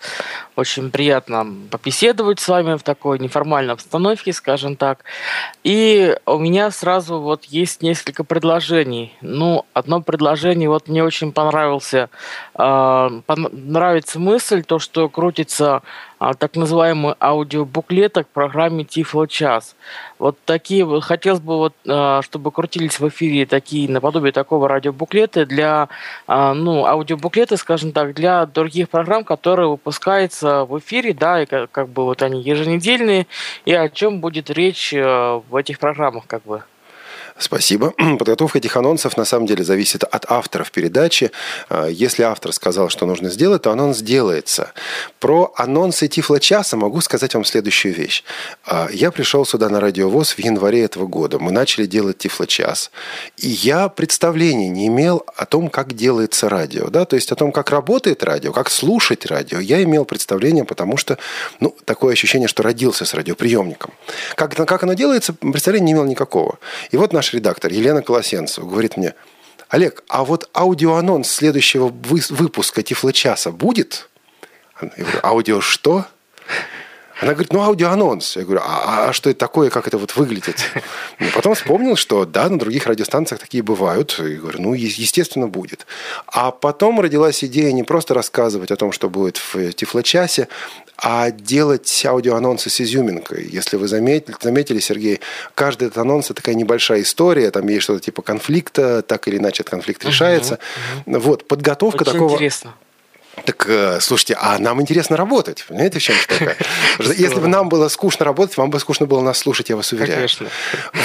[0.56, 5.06] Очень приятно побеседовать с вами в такой неформальной обстановке, скажем так.
[5.64, 9.16] И у меня сразу вот есть несколько предложений.
[9.22, 12.10] Ну, одно предложение, вот мне очень понравился,
[12.56, 15.82] а, нравится мысль, то, что крутится
[16.38, 19.76] так называемый аудиобуклеток в программе Тифло час.
[20.20, 25.46] Вот такие вот хотелось бы вот, а, чтобы крутились в эфире такие наподобие такого радиобуклеты
[25.46, 25.88] для,
[26.28, 31.72] а, ну, аудиобуклеты, скажем так, для других программ, которые выпускаются в эфире, да, и как,
[31.72, 33.26] как бы вот они еженедельные,
[33.66, 36.64] и о чем будет речь э, в этих программах, как бы.
[37.40, 37.94] Спасибо.
[38.20, 41.32] Подготовка этих анонсов на самом деле зависит от авторов передачи.
[41.70, 44.74] А, Если автор сказал, что нужно сделать, то анонс делается.
[45.20, 48.24] Про анонсы Тифла часа могу сказать вам следующую вещь.
[48.66, 51.40] А, Я пришел сюда на радиовоз в январе этого года.
[51.40, 52.92] Мы начали делать Тифла час.
[53.38, 56.90] И я представления не имел о том, как делается радио.
[56.90, 57.06] Да?
[57.06, 59.60] То есть о том, как работает радио, как слушать радио.
[59.60, 61.18] Я имел представление, потому что
[61.62, 63.94] ну, такое ощущение, что родился с радиоприемником.
[64.36, 66.60] Как, как оно делается, представления не имел никакого.
[66.92, 69.14] И вот наш редактор Елена Колосенцева говорит мне,
[69.70, 74.10] Олег, а вот аудиоанонс следующего вы- выпуска Тифлочаса будет?
[74.82, 76.06] Я говорю, аудио что?
[77.22, 78.38] Она говорит, ну, аудиоанонс.
[78.38, 80.58] Я говорю, а, а что это такое, как это вот выглядит?
[81.20, 84.18] Ну, потом вспомнил, что да, на других радиостанциях такие бывают.
[84.20, 85.86] И говорю, ну, естественно, будет.
[86.28, 90.48] А потом родилась идея не просто рассказывать о том, что будет в Тифлочасе,
[90.98, 93.48] а делать аудиоанонсы с изюминкой.
[93.50, 95.20] Если вы заметили, заметили, Сергей,
[95.56, 99.64] каждый этот анонс– это такая небольшая история, там есть что-то типа конфликта, так или иначе
[99.64, 100.60] этот конфликт решается.
[101.06, 102.34] Вот, подготовка Очень такого...
[102.34, 102.74] интересно.
[103.46, 106.58] Так, э, слушайте, а нам интересно работать, понимаете, в чем такая?
[107.00, 110.16] Если бы нам было скучно работать, вам бы скучно было нас слушать, я вас уверяю.
[110.16, 110.48] Конечно.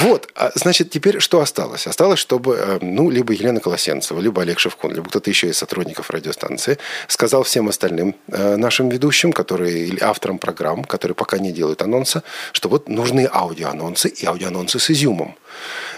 [0.03, 1.87] Вот, а, значит, теперь что осталось?
[1.87, 6.11] Осталось, чтобы, э, ну, либо Елена Колосенцева, либо Олег Шевкун, либо кто-то еще из сотрудников
[6.11, 6.78] радиостанции
[7.09, 12.22] сказал всем остальным э, нашим ведущим, которые, или авторам программ, которые пока не делают анонса,
[12.53, 15.37] что вот нужны аудиоанонсы и аудиоанонсы с изюмом.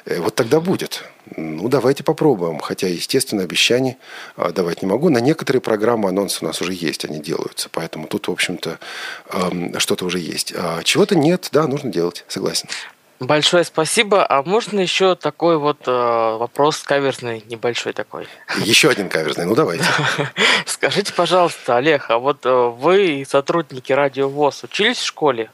[0.04, 1.04] Э, Вот тогда будет.
[1.36, 2.58] Ну, давайте попробуем.
[2.58, 3.96] Хотя, естественно, обещаний
[4.36, 5.08] а, давать не могу.
[5.08, 7.68] На некоторые программы анонсы у нас уже есть, они делаются.
[7.72, 8.78] Поэтому тут, в общем-то,
[9.78, 10.52] что-то уже есть.
[10.56, 12.68] А чего-то нет, да, нужно делать, согласен.
[13.18, 14.26] Большое спасибо.
[14.28, 18.28] А можно еще такой вот э, вопрос каверзный, небольшой такой?
[18.58, 19.84] Еще один каверзный, ну давайте.
[20.66, 25.50] Скажите, пожалуйста, Олег, а вот э, вы, сотрудники Радио ВОЗ, учились в школе?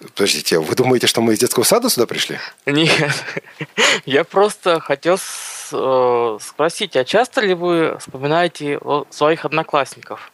[0.00, 2.38] Подождите, вы думаете, что мы из детского сада сюда пришли?
[2.64, 3.12] Нет.
[4.06, 5.18] Я просто хотел
[5.72, 8.80] э, спросить, а часто ли вы вспоминаете
[9.10, 10.32] своих одноклассников?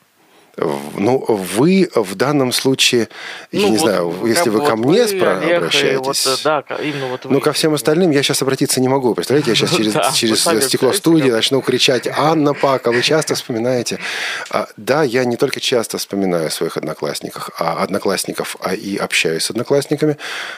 [0.56, 3.08] Ну, вы в данном случае,
[3.52, 6.26] я Ну, не вот, знаю, если вы ко вот мне вы, спра- Олег, и обращаетесь.
[6.26, 7.40] Вот, э, да, именно вот Ну, вы.
[7.40, 9.14] ко всем остальным я сейчас обратиться не могу.
[9.14, 13.98] Представляете, я сейчас через, Да, через стекло студии начну кричать «Анна Пака, вы часто вспоминаете?»
[14.50, 19.50] А, Да, я не только часто вспоминаю своих одноклассников, а, одноклассников, а и общаюсь с
[19.50, 20.16] одноклассниками.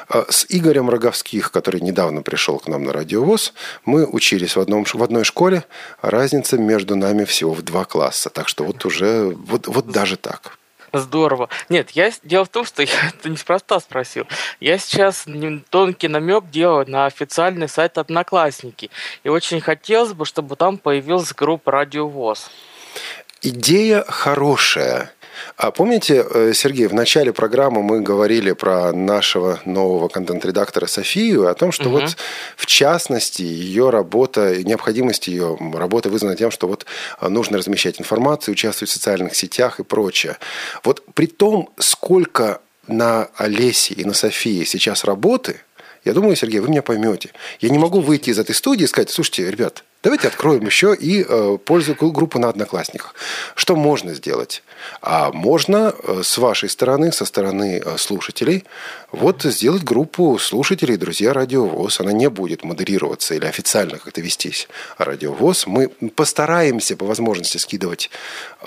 [0.09, 3.53] А, С Игорем Роговских, который недавно пришел к нам на радиовоз,
[3.85, 5.65] мы учились в, одном, в одной школе.
[6.03, 8.31] Разница между нами всего в два класса.
[8.31, 10.59] Так что вот уже, вот, вот даже так.
[10.93, 11.49] Здорово.
[11.69, 14.27] Нет, я дело в том, что я это неспроста спросил.
[14.61, 15.27] Я сейчас
[15.71, 18.91] тонкий намек делаю на официальный сайт Одноклассники.
[19.25, 22.51] И очень хотелось бы, чтобы там появилась группа Радиовоз.
[23.43, 25.13] Идея хорошая.
[25.57, 31.55] А помните, э, Сергей, в начале программы мы говорили про нашего нового контент-редактора Софию, о
[31.55, 31.93] том, что Мгм.
[31.93, 32.17] вот
[32.57, 36.87] в частности ее работа, необходимость ее работы вызвана тем, что вот
[37.21, 40.37] э, нужно размещать информацию, участвовать в социальных сетях и прочее.
[40.85, 45.61] Вот при том, сколько на Олесе и на Софии сейчас работы,
[46.05, 47.31] я думаю, Сергей, вы меня поймете.
[47.61, 51.25] Я не могу выйти из этой студии и сказать, слушайте, ребят, давайте откроем еще и
[51.29, 53.15] э, пользу группу на Одноклассниках.
[53.55, 54.63] Что можно сделать?
[55.03, 58.65] А можно э, с вашей стороны, со стороны э, слушателей,
[59.11, 62.01] вот сделать группу слушателей «Друзья Радиовоз».
[62.01, 64.69] Она не будет модерироваться или официально как-то вестись.
[64.99, 68.11] А Радиовоз мы постараемся по возможности скидывать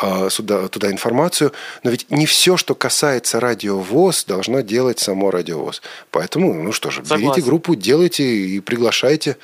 [0.01, 1.53] э, сюда, туда информацию,
[1.83, 5.81] но ведь не все, что касается Радиовоз, должно делать само Радиовоз.
[6.11, 7.43] Поэтому, ну что же, берите Согласен.
[7.43, 9.37] группу, делайте и приглашайте.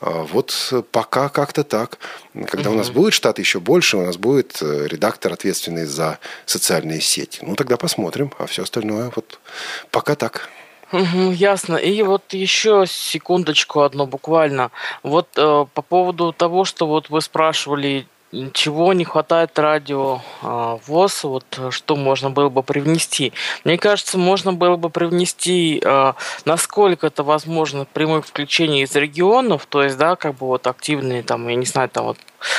[0.00, 1.98] А, Вот пока как-то так.
[2.46, 7.00] Когда у нас будет штат еще больше, у нас будет э, редактор, ответственный за социальные
[7.00, 7.40] сети.
[7.42, 8.32] Ну, тогда посмотрим.
[8.38, 9.40] А все остальное вот
[9.90, 10.48] пока так.
[10.92, 11.76] Мгм, Ясно.
[11.76, 14.70] И вот еще секундочку одну буквально.
[15.02, 18.06] Вот э, по поводу того, что вот вы спрашивали,
[18.52, 23.32] чего не хватает радио э, ВОЗ, вот э, что можно было бы привнести.
[23.64, 26.12] Мне кажется, можно было бы привнести, э,
[26.44, 31.48] насколько это возможно, прямое включение из регионов, то есть, да, как бы вот активные там,
[31.48, 32.18] я не знаю, там вот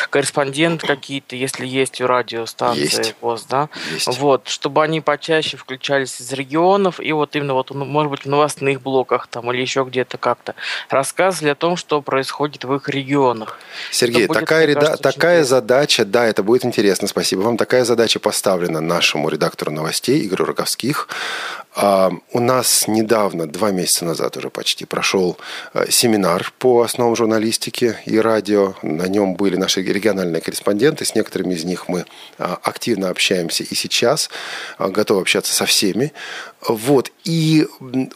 [0.10, 3.16] корреспонденты какие-то, если есть у радиостанции Есть.
[3.22, 4.08] ВОЗ, да, Есть.
[4.20, 8.30] вот, чтобы они почаще включались из регионов и вот именно вот, ну, может быть, в
[8.30, 10.56] новостных блоках там или еще где-то как-то
[10.90, 13.60] рассказывали о том, что происходит в их регионах.
[13.92, 15.56] Сергей, будет, такая, реда- кажется, такая интересно.
[15.58, 17.58] задача, да, это будет интересно, спасибо вам.
[17.58, 21.08] Такая задача поставлена нашему редактору новостей Игорю Роговских.
[21.76, 25.38] А, у нас недавно, два месяца назад уже почти, прошел
[25.74, 28.76] э, семинар по основам журналистики и радио.
[28.82, 31.04] На нем были наши региональные корреспонденты.
[31.04, 32.06] С некоторыми из них мы
[32.38, 34.30] а, активно общаемся и сейчас.
[34.78, 36.14] а, Готовы общаться со всеми.
[36.68, 37.12] Вот.
[37.24, 37.68] И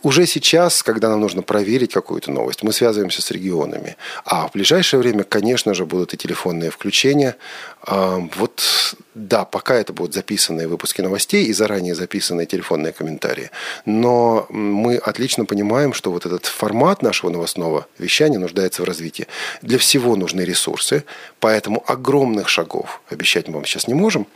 [0.02, 3.96] уже сейчас, когда нам нужно проверить какую-то новость, мы связываемся с регионами.
[4.26, 7.36] А в ближайшее время, конечно же, будут и телефонные включения.
[7.82, 13.52] А, Вот, да, пока это будут записанные выпуски новостей и заранее записанные телефонные комментарии.
[13.86, 19.28] Но мы отлично понимаем, что вот этот формат нашего новостного вещания нуждается в развитии.
[19.62, 21.04] Для всего нужны ресурсы,
[21.40, 24.28] поэтому огромных шагов обещать мы вам сейчас не можем.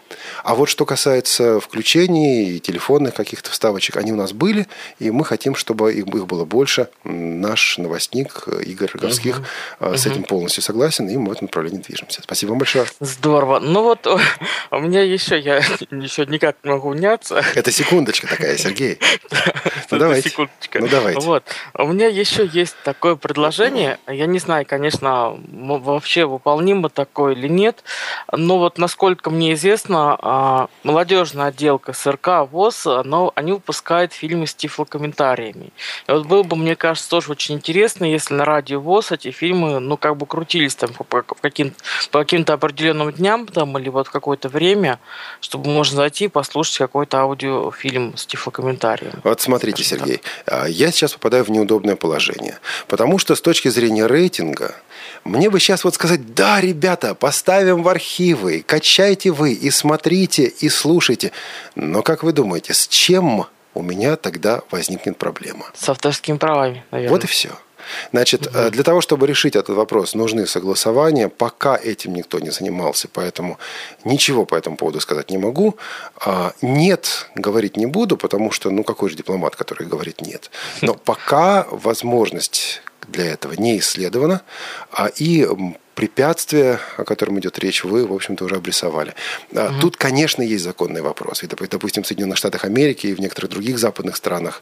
[0.44, 4.68] А вот что касается включений и телефонных каких-то вставочек, они у нас были,
[5.00, 6.90] и мы хотим, чтобы их их было больше.
[7.04, 9.42] Наш новостник э, Игорь Роговских
[9.80, 12.22] э, с этим полностью согласен, и мы в этом направлении движемся.
[12.22, 12.86] Спасибо вам большое.
[13.00, 13.60] Здорово.
[13.60, 14.08] Ну вот
[14.72, 15.58] у меня еще, я
[15.92, 17.44] еще никак не могу уняться.
[17.56, 19.00] Это секундочка такая, Сергей.
[19.92, 20.30] Ну, давайте.
[20.30, 20.80] Секундочка.
[20.80, 21.20] Ну, давайте.
[21.20, 21.44] Вот.
[21.76, 24.00] У меня еще есть такое предложение.
[24.08, 27.84] Я не знаю, конечно, вообще выполнимо такое или нет.
[28.32, 33.83] Но вот насколько мне известно, а, молодежная отделка СРК ВОЗ, оно, они выпускают
[34.14, 35.72] фильмы с тифлокомментариями.
[36.08, 39.80] И вот было бы, мне кажется, тоже очень интересно, если на радио ВОЗ эти фильмы,
[39.80, 41.74] ну, как бы крутились там по, каким,
[42.12, 45.00] по каким-то определенным дням там, или вот какое-то время,
[45.42, 49.14] чтобы можно зайти и послушать какой-то аудиофильм с тифлокомментарием.
[49.24, 54.08] Вот смотрите, Сергей, а, я сейчас попадаю в неудобное положение, потому что с точки зрения
[54.08, 54.76] рейтинга
[55.24, 60.70] мне бы сейчас вот сказать, да, ребята, поставим в архивы, качайте вы и смотрите, и
[60.70, 61.32] слушайте.
[61.76, 65.66] Но как вы думаете, с чем у меня тогда возникнет проблема?
[65.74, 67.12] С авторскими правами, наверное.
[67.12, 67.50] Вот и все.
[68.12, 71.30] Значит, э, для того, чтобы решить этот вопрос, нужны согласования.
[71.30, 73.58] Пока этим никто не занимался, поэтому
[74.04, 75.76] ничего по этому поводу сказать не могу.
[76.26, 80.50] А, Нет, говорить не буду, потому что, ну, какой же дипломат, который говорит нет.
[80.82, 84.42] Но пока возможность для этого не исследована.
[84.92, 85.48] А, И
[85.98, 89.14] м, препятствие, о котором идет речь, вы, в общем-то, уже обрисовали.
[89.52, 89.80] Угу.
[89.82, 91.44] Тут, конечно, есть законный вопрос.
[91.44, 94.62] И, допустим, в Соединенных Штатах Америки и в некоторых других западных странах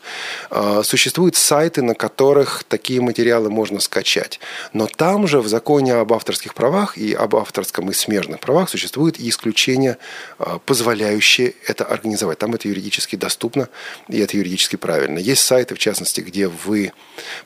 [0.49, 4.39] а, существуют сайты, на которых такие материалы можно скачать.
[4.73, 9.19] Но там же в законе об авторских правах и об авторском и смежных правах существуют
[9.19, 9.97] и исключения,
[10.37, 12.39] а, позволяющие это организовать.
[12.39, 13.69] Там это юридически доступно,
[14.09, 15.19] и это юридически правильно.
[15.19, 16.91] Есть сайты, в частности, где вы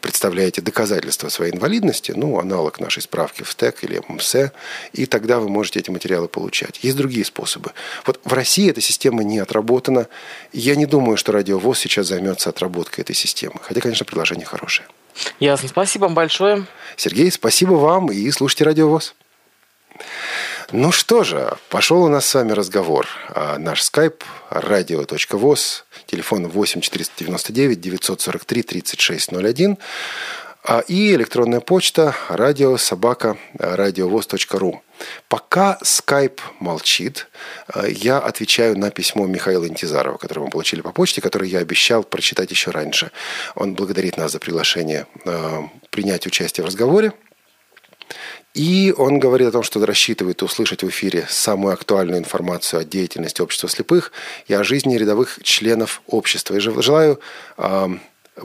[0.02, 4.36] представляете доказательства своей инвалидности, ну, аналог нашей справки в СТЭК или ММС,
[4.94, 6.80] и тогда вы можете эти материалы получать.
[6.82, 7.72] Есть другие способы.
[8.06, 10.08] Вот в России эта система не отработана.
[10.54, 13.56] Я не думаю, что радиовоз сейчас займется отработкой этой системы.
[13.62, 14.88] Хотя, конечно, предложение хорошее.
[15.40, 15.70] Ясно.
[15.70, 16.66] Спасибо вам большое.
[16.98, 19.16] Сергей, спасибо вам и слушайте радиовоз.
[20.72, 23.08] Ну что же, пошел у нас с вами разговор.
[23.30, 29.78] А наш скайп radio.voz, телефон 8 499 943 3601
[30.88, 34.82] и электронная почта радиособака радиовоз.ру.
[35.28, 37.28] Пока скайп молчит,
[37.68, 42.04] а, я отвечаю на письмо Михаила Интизарова, которое мы получили по почте, которое я обещал
[42.04, 43.12] прочитать еще раньше.
[43.56, 47.14] Он благодарит нас за приглашение а, принять участие в разговоре.
[48.54, 53.42] И он говорит о том, что рассчитывает услышать в эфире самую актуальную информацию о деятельности
[53.42, 54.14] общества слепых
[54.48, 56.56] и о жизни рядовых членов общества.
[56.56, 57.20] И желаю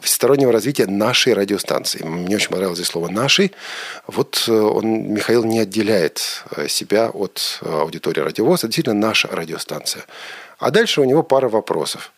[0.01, 2.03] всестороннего развития нашей радиостанции.
[2.05, 3.53] Мне очень понравилось здесь слово «нашей».
[4.07, 8.61] Вот э, он, Михаил не отделяет э, себя от э, аудитории радиовоз.
[8.61, 10.05] Это действительно наша радиостанция.
[10.59, 12.13] А дальше у него пара вопросов.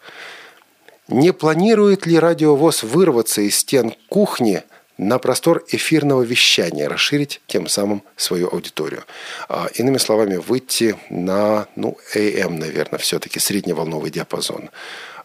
[1.08, 4.62] Не планирует ли радиовоз вырваться из стен кухни
[4.98, 9.04] на простор эфирного вещания, расширить тем самым свою аудиторию.
[9.48, 14.70] А, иными словами, выйти на, ну, AM, наверное, все-таки средневолновый диапазон.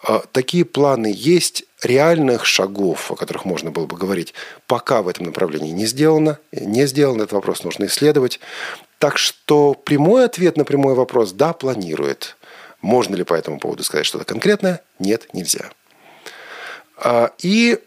[0.07, 4.33] А, такие планы есть, реальных шагов, о которых можно было бы говорить,
[4.65, 6.39] пока в этом направлении не сделано.
[6.53, 8.39] Не сделано, этот вопрос нужно исследовать.
[8.99, 12.37] Так что прямой ответ на прямой вопрос– да, планирует.
[12.81, 14.81] Можно ли по этому поводу сказать что-то конкретное?
[14.97, 15.69] Нет, нельзя.
[16.97, 17.79] А, и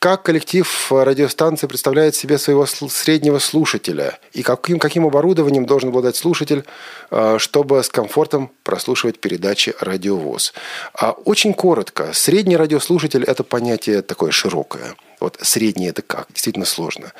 [0.00, 4.18] как коллектив радиостанции представляет себе своего среднего слушателя?
[4.32, 6.64] И каким, каким оборудованием должен обладать слушатель,
[7.10, 10.54] а, чтобы с комфортом прослушивать передачи «Радиовоз».
[10.94, 16.28] А очень коротко, средний радиослушатель– это понятие такое широкое– вот средний это как?
[16.32, 17.12] Действительно сложно.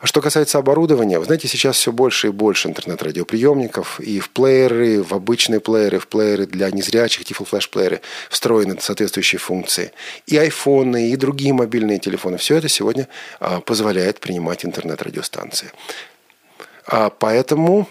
[0.00, 5.02] А что касается оборудования, вы знаете, сейчас все больше и больше интернет-радиоприемников и в плееры,
[5.02, 9.92] в обычные плееры, в плееры для незрячих, тифло-флеш-плееры встроены соответствующие функции.
[10.26, 12.36] И айфоны, и другие мобильные телефоны.
[12.36, 13.08] Все это сегодня
[13.40, 15.70] а, позволяет принимать интернет-радиостанции.
[16.86, 17.88] А, поэтому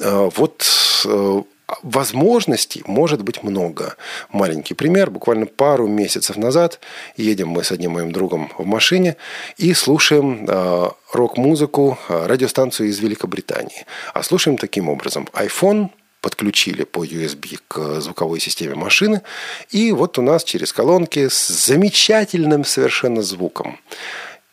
[0.00, 0.66] а, вот
[1.04, 1.42] э,
[1.82, 3.96] возможностей может быть много.
[4.30, 5.10] Маленький пример.
[5.10, 6.80] Буквально пару месяцев назад
[7.16, 9.16] едем мы с одним моим другом в машине
[9.56, 13.86] и слушаем э, рок-музыку, э, радиостанцию из Великобритании.
[14.14, 15.28] А слушаем таким образом.
[15.32, 15.90] iPhone
[16.20, 19.22] подключили по USB к звуковой системе машины.
[19.70, 23.78] И вот у нас через колонки с замечательным совершенно звуком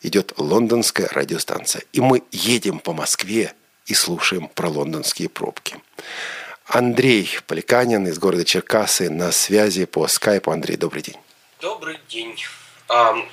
[0.02, 1.82] идет лондонская радиостанция.
[1.92, 3.52] И мы едем по Москве
[3.86, 5.76] и слушаем про лондонские пробки.
[6.68, 10.50] Андрей Поликанин из города Черкасы на связи по скайпу.
[10.50, 11.16] Андрей, добрый день.
[11.62, 12.36] Добрый день.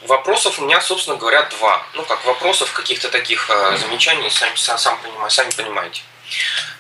[0.08, 1.86] Вопросов у меня, собственно говоря, два.
[1.96, 6.02] Ну, как вопросов каких-то таких а, замечаний, сами, сам понимаю, сами понимаете.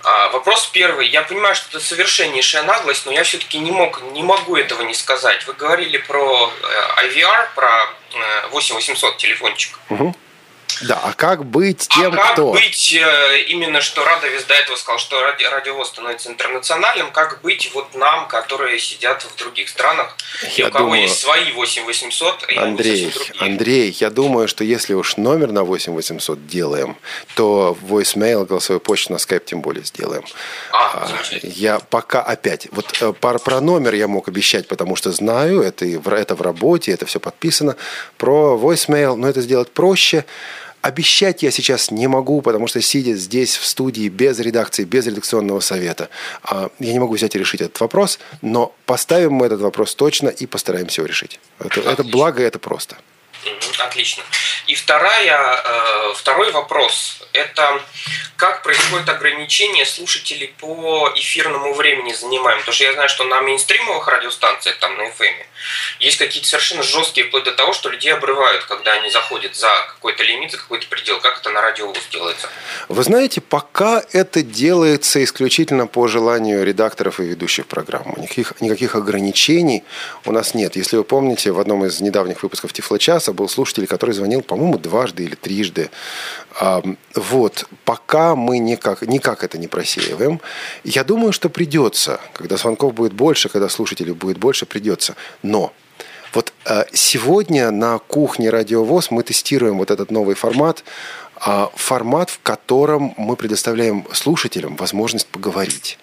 [0.03, 1.07] А, вопрос первый.
[1.09, 4.93] Я понимаю, что это совершеннейшая наглость, но я все-таки не, мог, не могу этого не
[4.93, 5.45] сказать.
[5.47, 7.87] Вы говорили про э, IVR, про
[8.51, 9.77] 8800 э, телефончик.
[9.89, 10.15] Угу.
[10.81, 12.51] Да, а как быть тем, а как кто...
[12.51, 17.71] быть, э, именно что Радовец до этого сказал, что ради, радиовоз становится интернациональным, как быть
[17.73, 20.15] вот нам, которые сидят в других странах,
[20.55, 21.01] я и у кого думаю...
[21.03, 26.97] есть свои 8800, а Андрей, Андрей, я думаю, что если уж номер на 8800 делаем,
[27.35, 30.23] то voicemail, голосовую почту на Skype тем более сделаем.
[30.71, 31.07] А,
[31.41, 35.85] я пока опять, вот э, про, про номер я мог обещать, потому что знаю, это,
[35.85, 37.75] это в работе, это все подписано.
[38.17, 40.25] Про voicemail, но это сделать проще.
[40.85, 45.59] Обещать я сейчас не могу, потому что сидя здесь в студии без редакции, без редакционного
[45.59, 46.09] совета,
[46.43, 50.29] а, я не могу взять и решить этот вопрос, но поставим мы этот вопрос точно
[50.29, 51.39] и постараемся его решить.
[51.57, 52.97] Это, это благо, это просто.
[53.79, 54.21] Отлично.
[54.67, 57.81] И вторая, э, второй вопрос– это
[58.37, 62.59] как происходит ограничение слушателей по эфирному времени занимаем?
[62.59, 65.33] Потому что я знаю, что на мейнстримовых радиостанциях, там на FM,
[65.99, 70.23] есть какие-то совершенно жесткие, вплоть до того, что людей обрывают, когда они заходят за какой-то
[70.23, 71.19] лимит, за какой-то предел.
[71.21, 72.49] Как это на радио делается?
[72.89, 78.13] Вы знаете, пока это делается исключительно по желанию редакторов и ведущих программ.
[78.17, 79.83] Никаких, никаких ограничений
[80.25, 80.75] у нас нет.
[80.75, 85.23] Если вы помните, в одном из недавних выпусков Тифлочаса был слушатель, который звонил, по-моему, дважды
[85.23, 85.89] или трижды.
[86.59, 90.39] Вот, пока мы никак, никак это не просеиваем.
[90.83, 95.15] Я думаю, что придется, когда звонков будет больше, когда слушателей будет больше, придется.
[95.43, 95.73] Но
[96.33, 100.83] вот а, сегодня на кухне Радиовоз мы тестируем вот этот новый формат,
[101.37, 105.97] а, формат, в котором мы предоставляем слушателям возможность поговорить.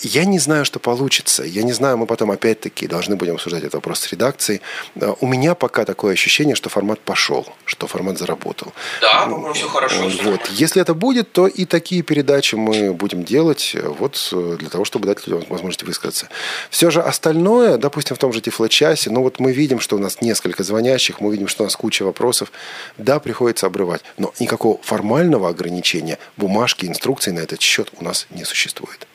[0.00, 1.42] Я не знаю, что получится.
[1.42, 4.60] Я не знаю, мы потом опять-таки должны будем обсуждать этот вопрос с редакцией.
[4.96, 8.72] Э, у меня пока такое ощущение, что формат пошел, что формат заработал.
[9.00, 10.08] Да, по-моему, все хорошо.
[10.22, 10.48] Вот.
[10.50, 14.84] Если это будет, то и такие передачи мы будем делать э, вот э, для того,
[14.84, 16.28] чтобы дать людям возможность высказаться.
[16.70, 20.20] Все же остальное, допустим, в том же Тифло-часе, ну вот мы видим, что у нас
[20.20, 22.52] несколько звонящих, мы видим, что у нас куча вопросов.
[22.98, 28.44] Да, приходится обрывать, но никакого формального ограничения, бумажки, инструкции на этот счет у нас не
[28.44, 29.07] существует.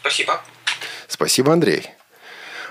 [0.00, 0.40] Спасибо.
[1.08, 1.90] Спасибо, Андрей.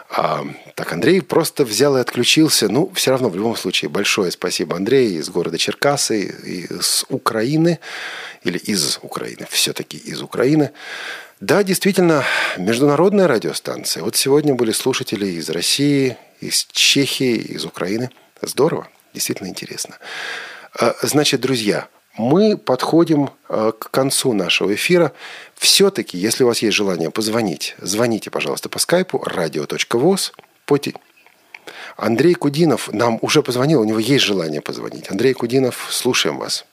[0.10, 2.70] А, так, Андрей просто взял и отключился.
[2.70, 7.80] Ну, все равно, в любом случае, большое спасибо, Андрей, из города Черкасы, из Украины,
[8.44, 10.72] или из Украины, все-таки из Украины.
[11.40, 12.24] Да, действительно,
[12.58, 14.04] международная радиостанция.
[14.04, 18.10] Вот сегодня были слушатели из России, из Чехии, из Украины.
[18.42, 19.98] Здорово, действительно интересно.
[20.80, 21.88] А, значит, друзья,
[22.18, 25.12] мы подходим э, к концу нашего эфира.
[25.56, 30.32] Все-таки, если у вас есть желание позвонить, звоните, пожалуйста, по скайпу radio.voz.
[31.98, 35.10] Андрей Кудинов нам уже позвонил, у него есть желание позвонить.
[35.10, 36.66] Андрей Кудинов, слушаем вас.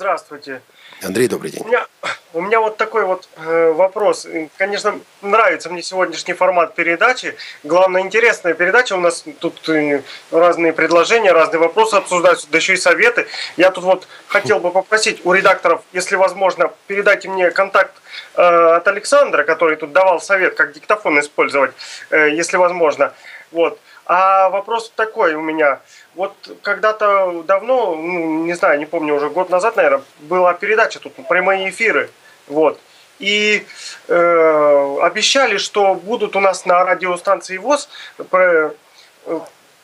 [0.00, 0.62] Здравствуйте.
[1.02, 1.60] Андрей, добрый день.
[1.62, 1.86] У меня,
[2.32, 4.26] у меня вот такой вот э, вопрос.
[4.56, 7.36] Конечно, нравится мне сегодняшний формат передачи.
[7.64, 8.94] Главное, интересная передача.
[8.94, 13.26] У нас тут э, разные предложения, разные вопросы обсуждаются, да еще и советы.
[13.58, 17.92] Я тут вот хотел бы попросить у редакторов, если возможно, передайте мне контакт
[18.36, 21.72] э, от Александра, который тут давал совет, как диктофон использовать,
[22.08, 23.12] э, если возможно.
[23.52, 23.78] Вот.
[24.06, 25.80] А вопрос такой у меня–
[26.14, 31.14] вот когда-то давно, ну, не знаю, не помню, уже год назад, наверное, была передача тут,
[31.28, 32.10] прямые эфиры.
[32.48, 32.80] Вот.
[33.20, 33.66] И
[34.08, 37.88] э, обещали, что будут у нас на радиостанции ВОЗ
[38.18, 38.70] э,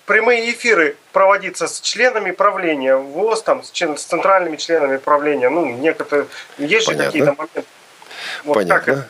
[0.06, 5.48] прямые эфиры проводиться с членами правления ВОЗ, там, с, с центральными членами правления.
[5.48, 6.26] Ну, некоторые,
[6.58, 7.64] есть же какие-то моменты.
[8.44, 9.08] Вот Понятно.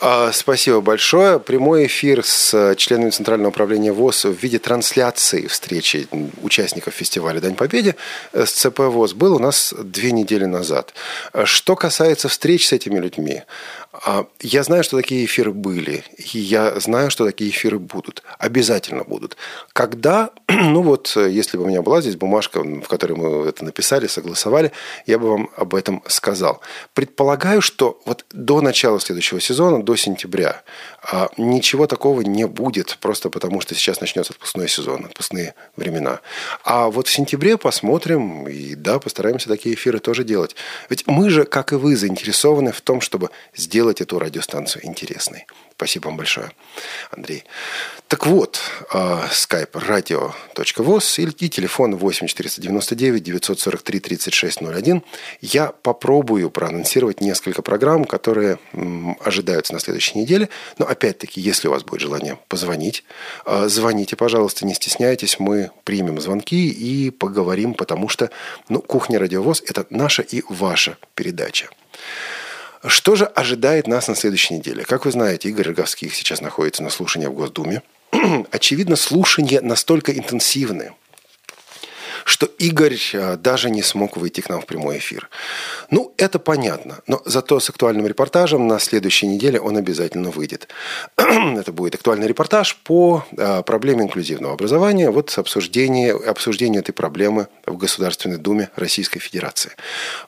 [0.00, 1.40] А, спасибо большое.
[1.40, 6.06] Прямой эфир с членами Центрального управления ВОЗ в виде трансляции встречи
[6.42, 7.96] участников фестиваля Дань Победе
[8.32, 10.94] с ЦП ВОЗ был у нас две недели назад.
[11.44, 13.42] Что касается встреч с этими людьми,
[14.40, 18.22] я знаю, что такие эфиры были, и я знаю, что такие эфиры будут.
[18.38, 19.36] Обязательно будут.
[19.72, 24.06] Когда, ну вот, если бы у меня была здесь бумажка, в которой мы это написали,
[24.06, 24.72] согласовали,
[25.06, 26.60] я бы вам об этом сказал.
[26.92, 30.62] Предполагаю, что вот до начала следующего сезона, до сентября,
[31.02, 36.20] а, ничего такого не будет, просто потому что сейчас начнется отпускной сезон, отпускные времена.
[36.62, 40.54] А вот в сентябре посмотрим, и да, постараемся такие эфиры тоже делать.
[40.90, 45.46] Ведь мы же, как и вы, заинтересованы в том, чтобы сделать эту радиостанцию интересной.
[45.76, 46.50] Спасибо вам большое,
[47.12, 47.44] Андрей.
[48.08, 48.58] Так вот,
[48.90, 55.02] skype radio.voz и телефон 8 499 943 3601.
[55.40, 58.58] Я попробую проанонсировать несколько программ, которые
[59.20, 60.48] ожидаются на следующей неделе.
[60.78, 63.04] Но опять-таки, если у вас будет желание позвонить,
[63.44, 65.38] а, звоните, пожалуйста, не стесняйтесь.
[65.38, 68.30] Мы примем звонки и поговорим, потому что
[68.68, 71.68] ну, кухня радиовоз– это наша и ваша передача.
[72.86, 74.84] Что же ожидает нас на следующей неделе?
[74.84, 77.82] Как вы знаете, Игорь Роговских сейчас находится на слушании в Госдуме.
[78.50, 80.92] Очевидно, слушания настолько интенсивны,
[82.24, 85.28] что Игорь а, даже не смог выйти к нам в прямой эфир.
[85.90, 90.68] Ну, это понятно, но зато с актуальным репортажем на следующей неделе он обязательно выйдет.
[91.16, 97.76] это будет актуальный репортаж по а, проблеме инклюзивного образования, вот обсуждение, обсуждение этой проблемы в
[97.76, 99.72] Государственной Думе Российской Федерации.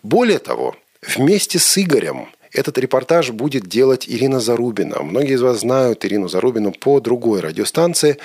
[0.03, 5.03] Более того, вместе с Игорем– этот репортаж будет делать Ирина Зарубина.
[5.03, 8.19] Многие из вас знают Ирину Зарубину по другой радиостанции.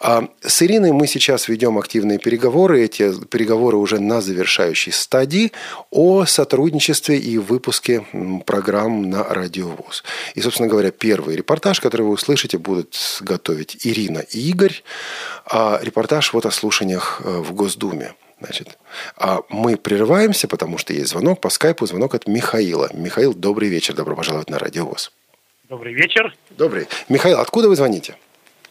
[0.00, 2.82] А с Ириной мы сейчас ведем активные переговоры.
[2.84, 5.52] Эти переговоры уже на завершающей стадии
[5.90, 8.04] о сотрудничестве и выпуске
[8.46, 10.02] программ на радиовоз.
[10.34, 14.82] И, собственно говоря, первый репортаж, который вы услышите, будут готовить Ирина и Игорь.
[15.46, 18.14] А репортаж вот о слушаниях э, в Госдуме.
[18.40, 18.78] Значит,
[19.16, 22.88] а мы прерываемся, потому что есть звонок по скайпу, звонок от Михаила.
[22.92, 25.12] Михаил, добрый вечер, добро пожаловать на Радио ВОЗ.
[25.68, 26.34] Добрый вечер.
[26.50, 26.86] Добрый.
[27.08, 28.16] Михаил, откуда вы звоните?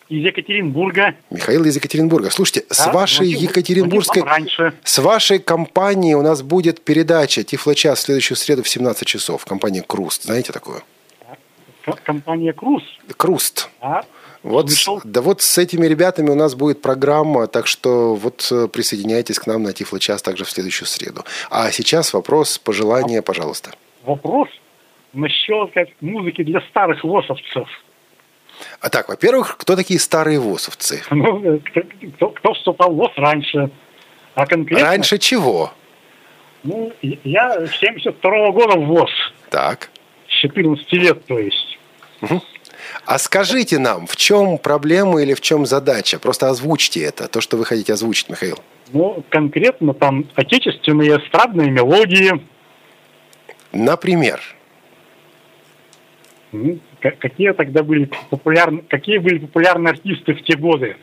[0.09, 1.15] Из Екатеринбурга.
[1.30, 2.30] Михаил из Екатеринбурга.
[2.30, 4.24] Слушайте, да, с вашей звоню, Екатеринбургской...
[4.24, 4.74] раньше.
[4.84, 9.45] С вашей компанией у нас будет передача Тифлочас в следующую среду в 17 часов.
[9.45, 10.24] Компания «Круст».
[10.24, 10.82] Знаете такую?
[12.03, 12.86] Компания «Круст»?
[13.18, 13.70] «Круст».
[13.82, 14.03] А?
[14.43, 14.69] Вот,
[15.03, 19.47] да вот с этими ребятами у нас будет программа, так что вот э, присоединяйтесь к
[19.47, 21.23] нам на Тифло-час также в следующую среду.
[21.49, 23.71] А сейчас вопрос, пожелание, пожалуйста.
[24.05, 24.47] Вопрос
[25.13, 27.67] насчет как, музыки для старых лосовцев.
[28.79, 31.03] А так, во-первых, кто такие старые ВОСовцы?
[31.11, 31.59] Ну,
[32.15, 33.69] кто, кто, вступал в ВОС раньше.
[34.35, 34.85] А конкретно...
[34.85, 35.71] Раньше чего?
[36.63, 39.11] Ну, я с 72 -го года в ВОЗ.
[39.49, 39.89] Так.
[40.27, 41.79] 14 лет, то есть.
[42.21, 42.41] Угу.
[43.05, 46.19] А скажите нам, в чем проблема или в чем задача?
[46.19, 48.59] Просто озвучьте это, то, что вы хотите озвучить, Михаил.
[48.93, 52.41] Ну, конкретно там отечественные эстрадные мелодии.
[53.71, 54.41] Например?
[56.99, 60.95] Какие тогда были популярны, какие были популярные артисты в те годы?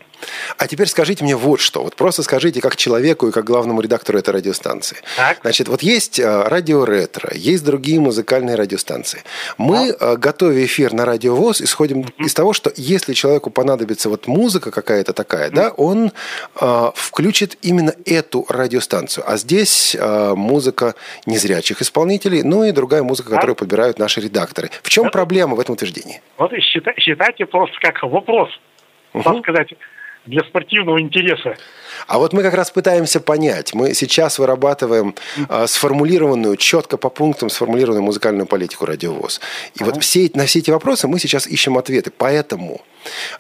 [0.59, 1.83] А теперь скажите мне вот что.
[1.83, 4.99] Вот просто скажите как человеку и как главному редактору этой радиостанции.
[5.17, 5.39] Так.
[5.43, 9.23] Значит, вот есть э, радио ретро, есть другие музыкальные радиостанции.
[9.59, 10.17] Мы, а?
[10.17, 12.25] готовя эфир на радио ВОЗ, исходим mm-hmm.
[12.25, 15.55] из того, что если человеку понадобится вот музыка какая-то такая, mm-hmm.
[15.55, 16.13] да, он
[16.61, 19.25] э, включит именно эту радиостанцию.
[19.27, 20.95] А здесь э, музыка
[21.27, 23.39] незрячих исполнителей, ну и другая музыка, так.
[23.39, 24.71] которую подбирают наши редакторы.
[24.83, 25.13] В чем Это...
[25.13, 26.21] проблема в этом утверждении?
[26.39, 26.53] Вот
[26.99, 28.51] считайте просто как вопрос.
[29.13, 29.23] Угу.
[29.23, 29.75] Так сказать,
[30.27, 31.57] для спортивного интереса.
[32.07, 33.75] А вот мы как раз пытаемся понять.
[33.75, 35.15] Мы сейчас вырабатываем
[35.49, 39.41] э, сформулированную, четко по пунктам сформулированную музыкальную политику радиовоз.
[39.75, 39.93] И ага.
[39.93, 42.11] вот все, на все эти вопросы мы сейчас ищем ответы.
[42.17, 42.81] Поэтому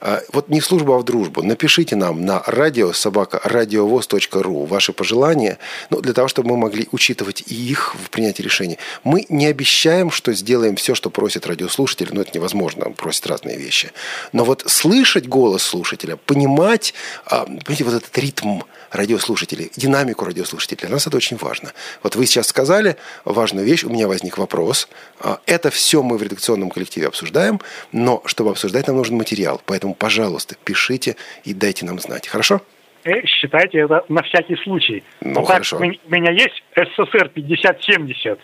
[0.01, 1.43] э, вот не в службу, а в дружбу.
[1.43, 5.59] Напишите нам на радио собака радиовоз.ру ваши пожелания,
[5.91, 8.79] ну, для того, чтобы мы могли учитывать и их в принятии решений.
[9.05, 13.57] Мы не обещаем, что сделаем все, что просит радиослушатель, но это невозможно, он просит разные
[13.57, 13.93] вещи.
[14.33, 16.95] Но вот слышать голос слушателя, понимать,
[17.31, 20.81] э, понимаете, вот этот ритм ритм радиослушателей, динамику радиослушателей.
[20.81, 21.73] Для нас это очень важно.
[22.03, 24.89] Вот вы сейчас сказали важную вещь, у меня возник вопрос.
[25.21, 27.61] А, это все мы в редакционном коллективе обсуждаем,
[27.93, 29.61] но чтобы обсуждать, нам нужен материал.
[29.67, 32.29] Поэтому, пожалуйста, пишите и дайте нам знать.
[32.29, 32.61] Хорошо?
[33.05, 35.03] Э, считайте это на всякий случай.
[35.21, 35.79] Ну, вот хорошо.
[35.79, 38.39] Так, у меня есть СССР 5070.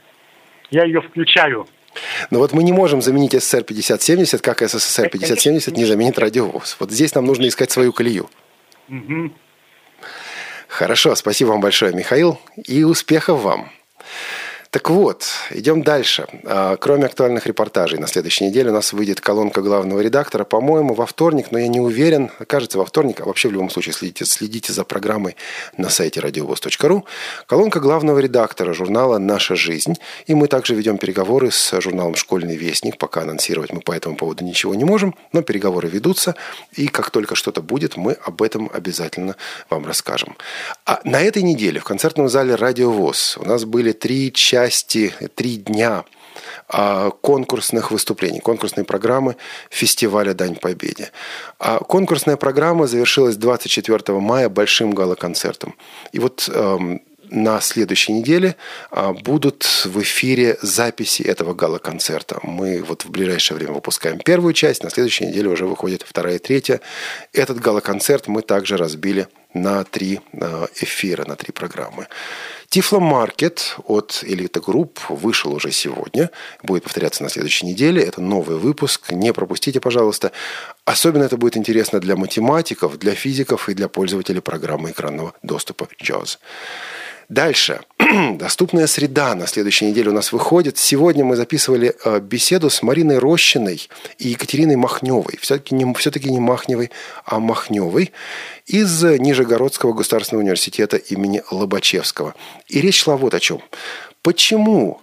[0.70, 1.66] Я ее включаю.
[2.30, 6.76] Но вот мы не можем заменить СССР 5070, как СССР 5070 не заменит радиовоз.
[6.78, 8.28] Вот здесь нам нужно искать свою колею.
[8.88, 9.32] Угу.
[10.70, 13.72] Хорошо, спасибо вам большое, Михаил, и успехов вам.
[14.72, 16.28] Так вот, идем дальше.
[16.44, 21.06] А, кроме актуальных репортажей, на следующей неделе у нас выйдет колонка главного редактора, по-моему, во
[21.06, 24.72] вторник, но я не уверен, кажется, во вторник, а вообще в любом случае следите, следите
[24.72, 25.34] за программой
[25.76, 27.04] на сайте радиовоз.ру.
[27.46, 29.96] Колонка главного редактора журнала «Наша жизнь».
[30.26, 32.96] И мы также ведем переговоры с журналом «Школьный вестник».
[32.96, 36.36] Пока анонсировать мы по этому поводу ничего не можем, но переговоры ведутся.
[36.76, 39.34] И как только что-то будет, мы об этом обязательно
[39.68, 40.36] вам расскажем.
[40.86, 45.56] А на этой неделе в концертном зале «Радиовоз» у нас были три части части, три
[45.56, 46.04] дня
[46.68, 49.36] а, конкурсных выступлений, конкурсной программы
[49.70, 51.12] фестиваля «Дань Победе».
[51.58, 55.74] А конкурсная программа завершилась 24 мая большим гала-концертом.
[56.12, 57.00] И вот эм,
[57.30, 58.56] на следующей неделе
[58.90, 62.38] а, будут в эфире записи этого гала-концерта.
[62.42, 66.38] Мы вот в ближайшее время выпускаем первую часть, на следующей неделе уже выходит вторая и
[66.38, 66.80] третья.
[67.32, 70.20] Этот гала-концерт мы также разбили на три
[70.76, 72.07] эфира, на три программы.
[72.68, 76.30] Тифломаркет от Элита Групп вышел уже сегодня.
[76.62, 78.03] Будет повторяться на следующей неделе.
[78.03, 79.11] Это новый выпуск.
[79.11, 80.30] Не пропустите, пожалуйста.
[80.84, 86.38] Особенно это будет интересно для математиков, для физиков и для пользователей программы экранного доступа JAWS.
[87.31, 87.81] Дальше.
[88.39, 90.78] Доступная среда на следующей неделе у нас выходит.
[90.78, 95.39] Сегодня мы записывали э, беседу с Мариной Рощиной и Екатериной Махневой.
[95.41, 96.91] Все-таки не, все-таки не Махневой,
[97.24, 98.11] а Махневой
[98.66, 102.35] из Нижегородского государственного университета имени Лобачевского.
[102.66, 103.62] И речь шла вот о чем.
[104.22, 105.01] Почему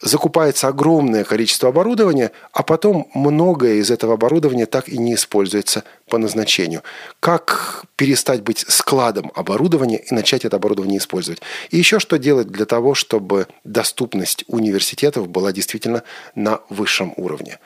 [0.00, 6.18] закупается огромное количество оборудования, а потом многое из этого оборудования так и не используется по
[6.18, 6.82] назначению.
[7.20, 11.40] Как перестать быть складом оборудования и начать это оборудование использовать?
[11.70, 16.02] И еще что делать для того, чтобы доступность университетов была действительно
[16.34, 17.58] на высшем уровне?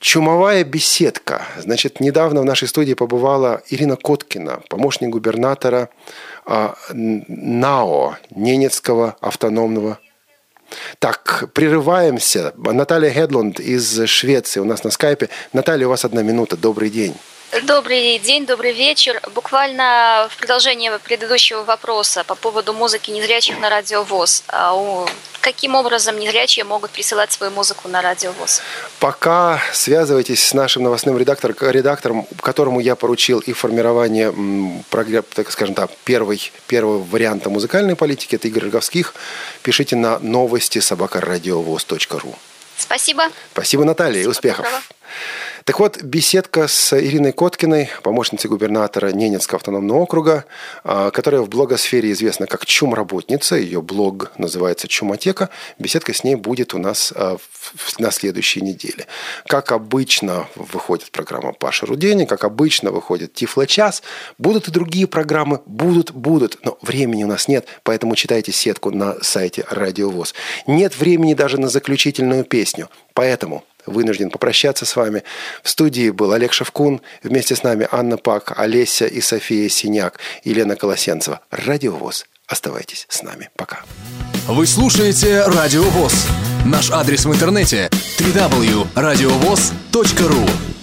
[0.00, 1.42] Чумовая беседка.
[1.58, 5.88] Значит, недавно в нашей студии побывала Ирина Коткина, помощник губернатора
[6.46, 9.98] э, НАО, Ненецкого автономного
[10.98, 12.52] так, прерываемся.
[12.56, 15.28] Наталья Хедлунд из Швеции у нас на скайпе.
[15.52, 16.56] Наталья, у вас одна минута.
[16.56, 17.14] Добрый день.
[17.62, 19.22] Добрый день, добрый вечер.
[19.34, 24.44] Буквально в продолжение предыдущего вопроса по поводу музыки незрячих на радиовоз.
[24.48, 25.06] А
[25.40, 28.60] каким образом незрячие могут присылать свою музыку на радиовоз?
[29.00, 34.30] Пока связывайтесь с нашим новостным редактором, редактором которому я поручил и формирование,
[35.34, 39.14] так скажем так, первый, первого варианта музыкальной политики, это Игорь Роговских.
[39.62, 42.36] Пишите на новости собакарадиовоз.ру.
[42.76, 43.24] Спасибо.
[43.52, 44.66] Спасибо, Наталья, и успехов.
[44.66, 44.82] Доброго.
[45.68, 50.46] Так вот, беседка с Ириной Коткиной, помощницей губернатора Ненецкого автономного округа,
[50.82, 55.50] а, которая в блогосфере известна как Чум-работница, ее блог называется Чумотека.
[55.78, 57.36] Беседка с ней будет у нас а,
[57.98, 59.06] на следующей неделе.
[59.46, 64.02] Как обычно выходит программа Паша Рудени, как обычно выходит Тифло-час.
[64.38, 69.22] Будут и другие программы, будут, будут, но времени у нас нет, поэтому читайте сетку на
[69.22, 70.32] сайте Радио ВОЗ.
[70.66, 75.22] Нет времени даже на заключительную песню, поэтому вынужден попрощаться с вами.
[75.62, 80.76] В студии был Олег Шевкун, вместе с нами Анна Пак, Олеся и София Синяк, Елена
[80.76, 81.40] Колосенцева.
[81.50, 82.26] Радио ВОЗ.
[82.46, 83.50] Оставайтесь с нами.
[83.56, 83.80] Пока.
[84.46, 86.26] Вы слушаете Радио ВОЗ.
[86.64, 90.77] Наш адрес в интернете www.radiovoz.ru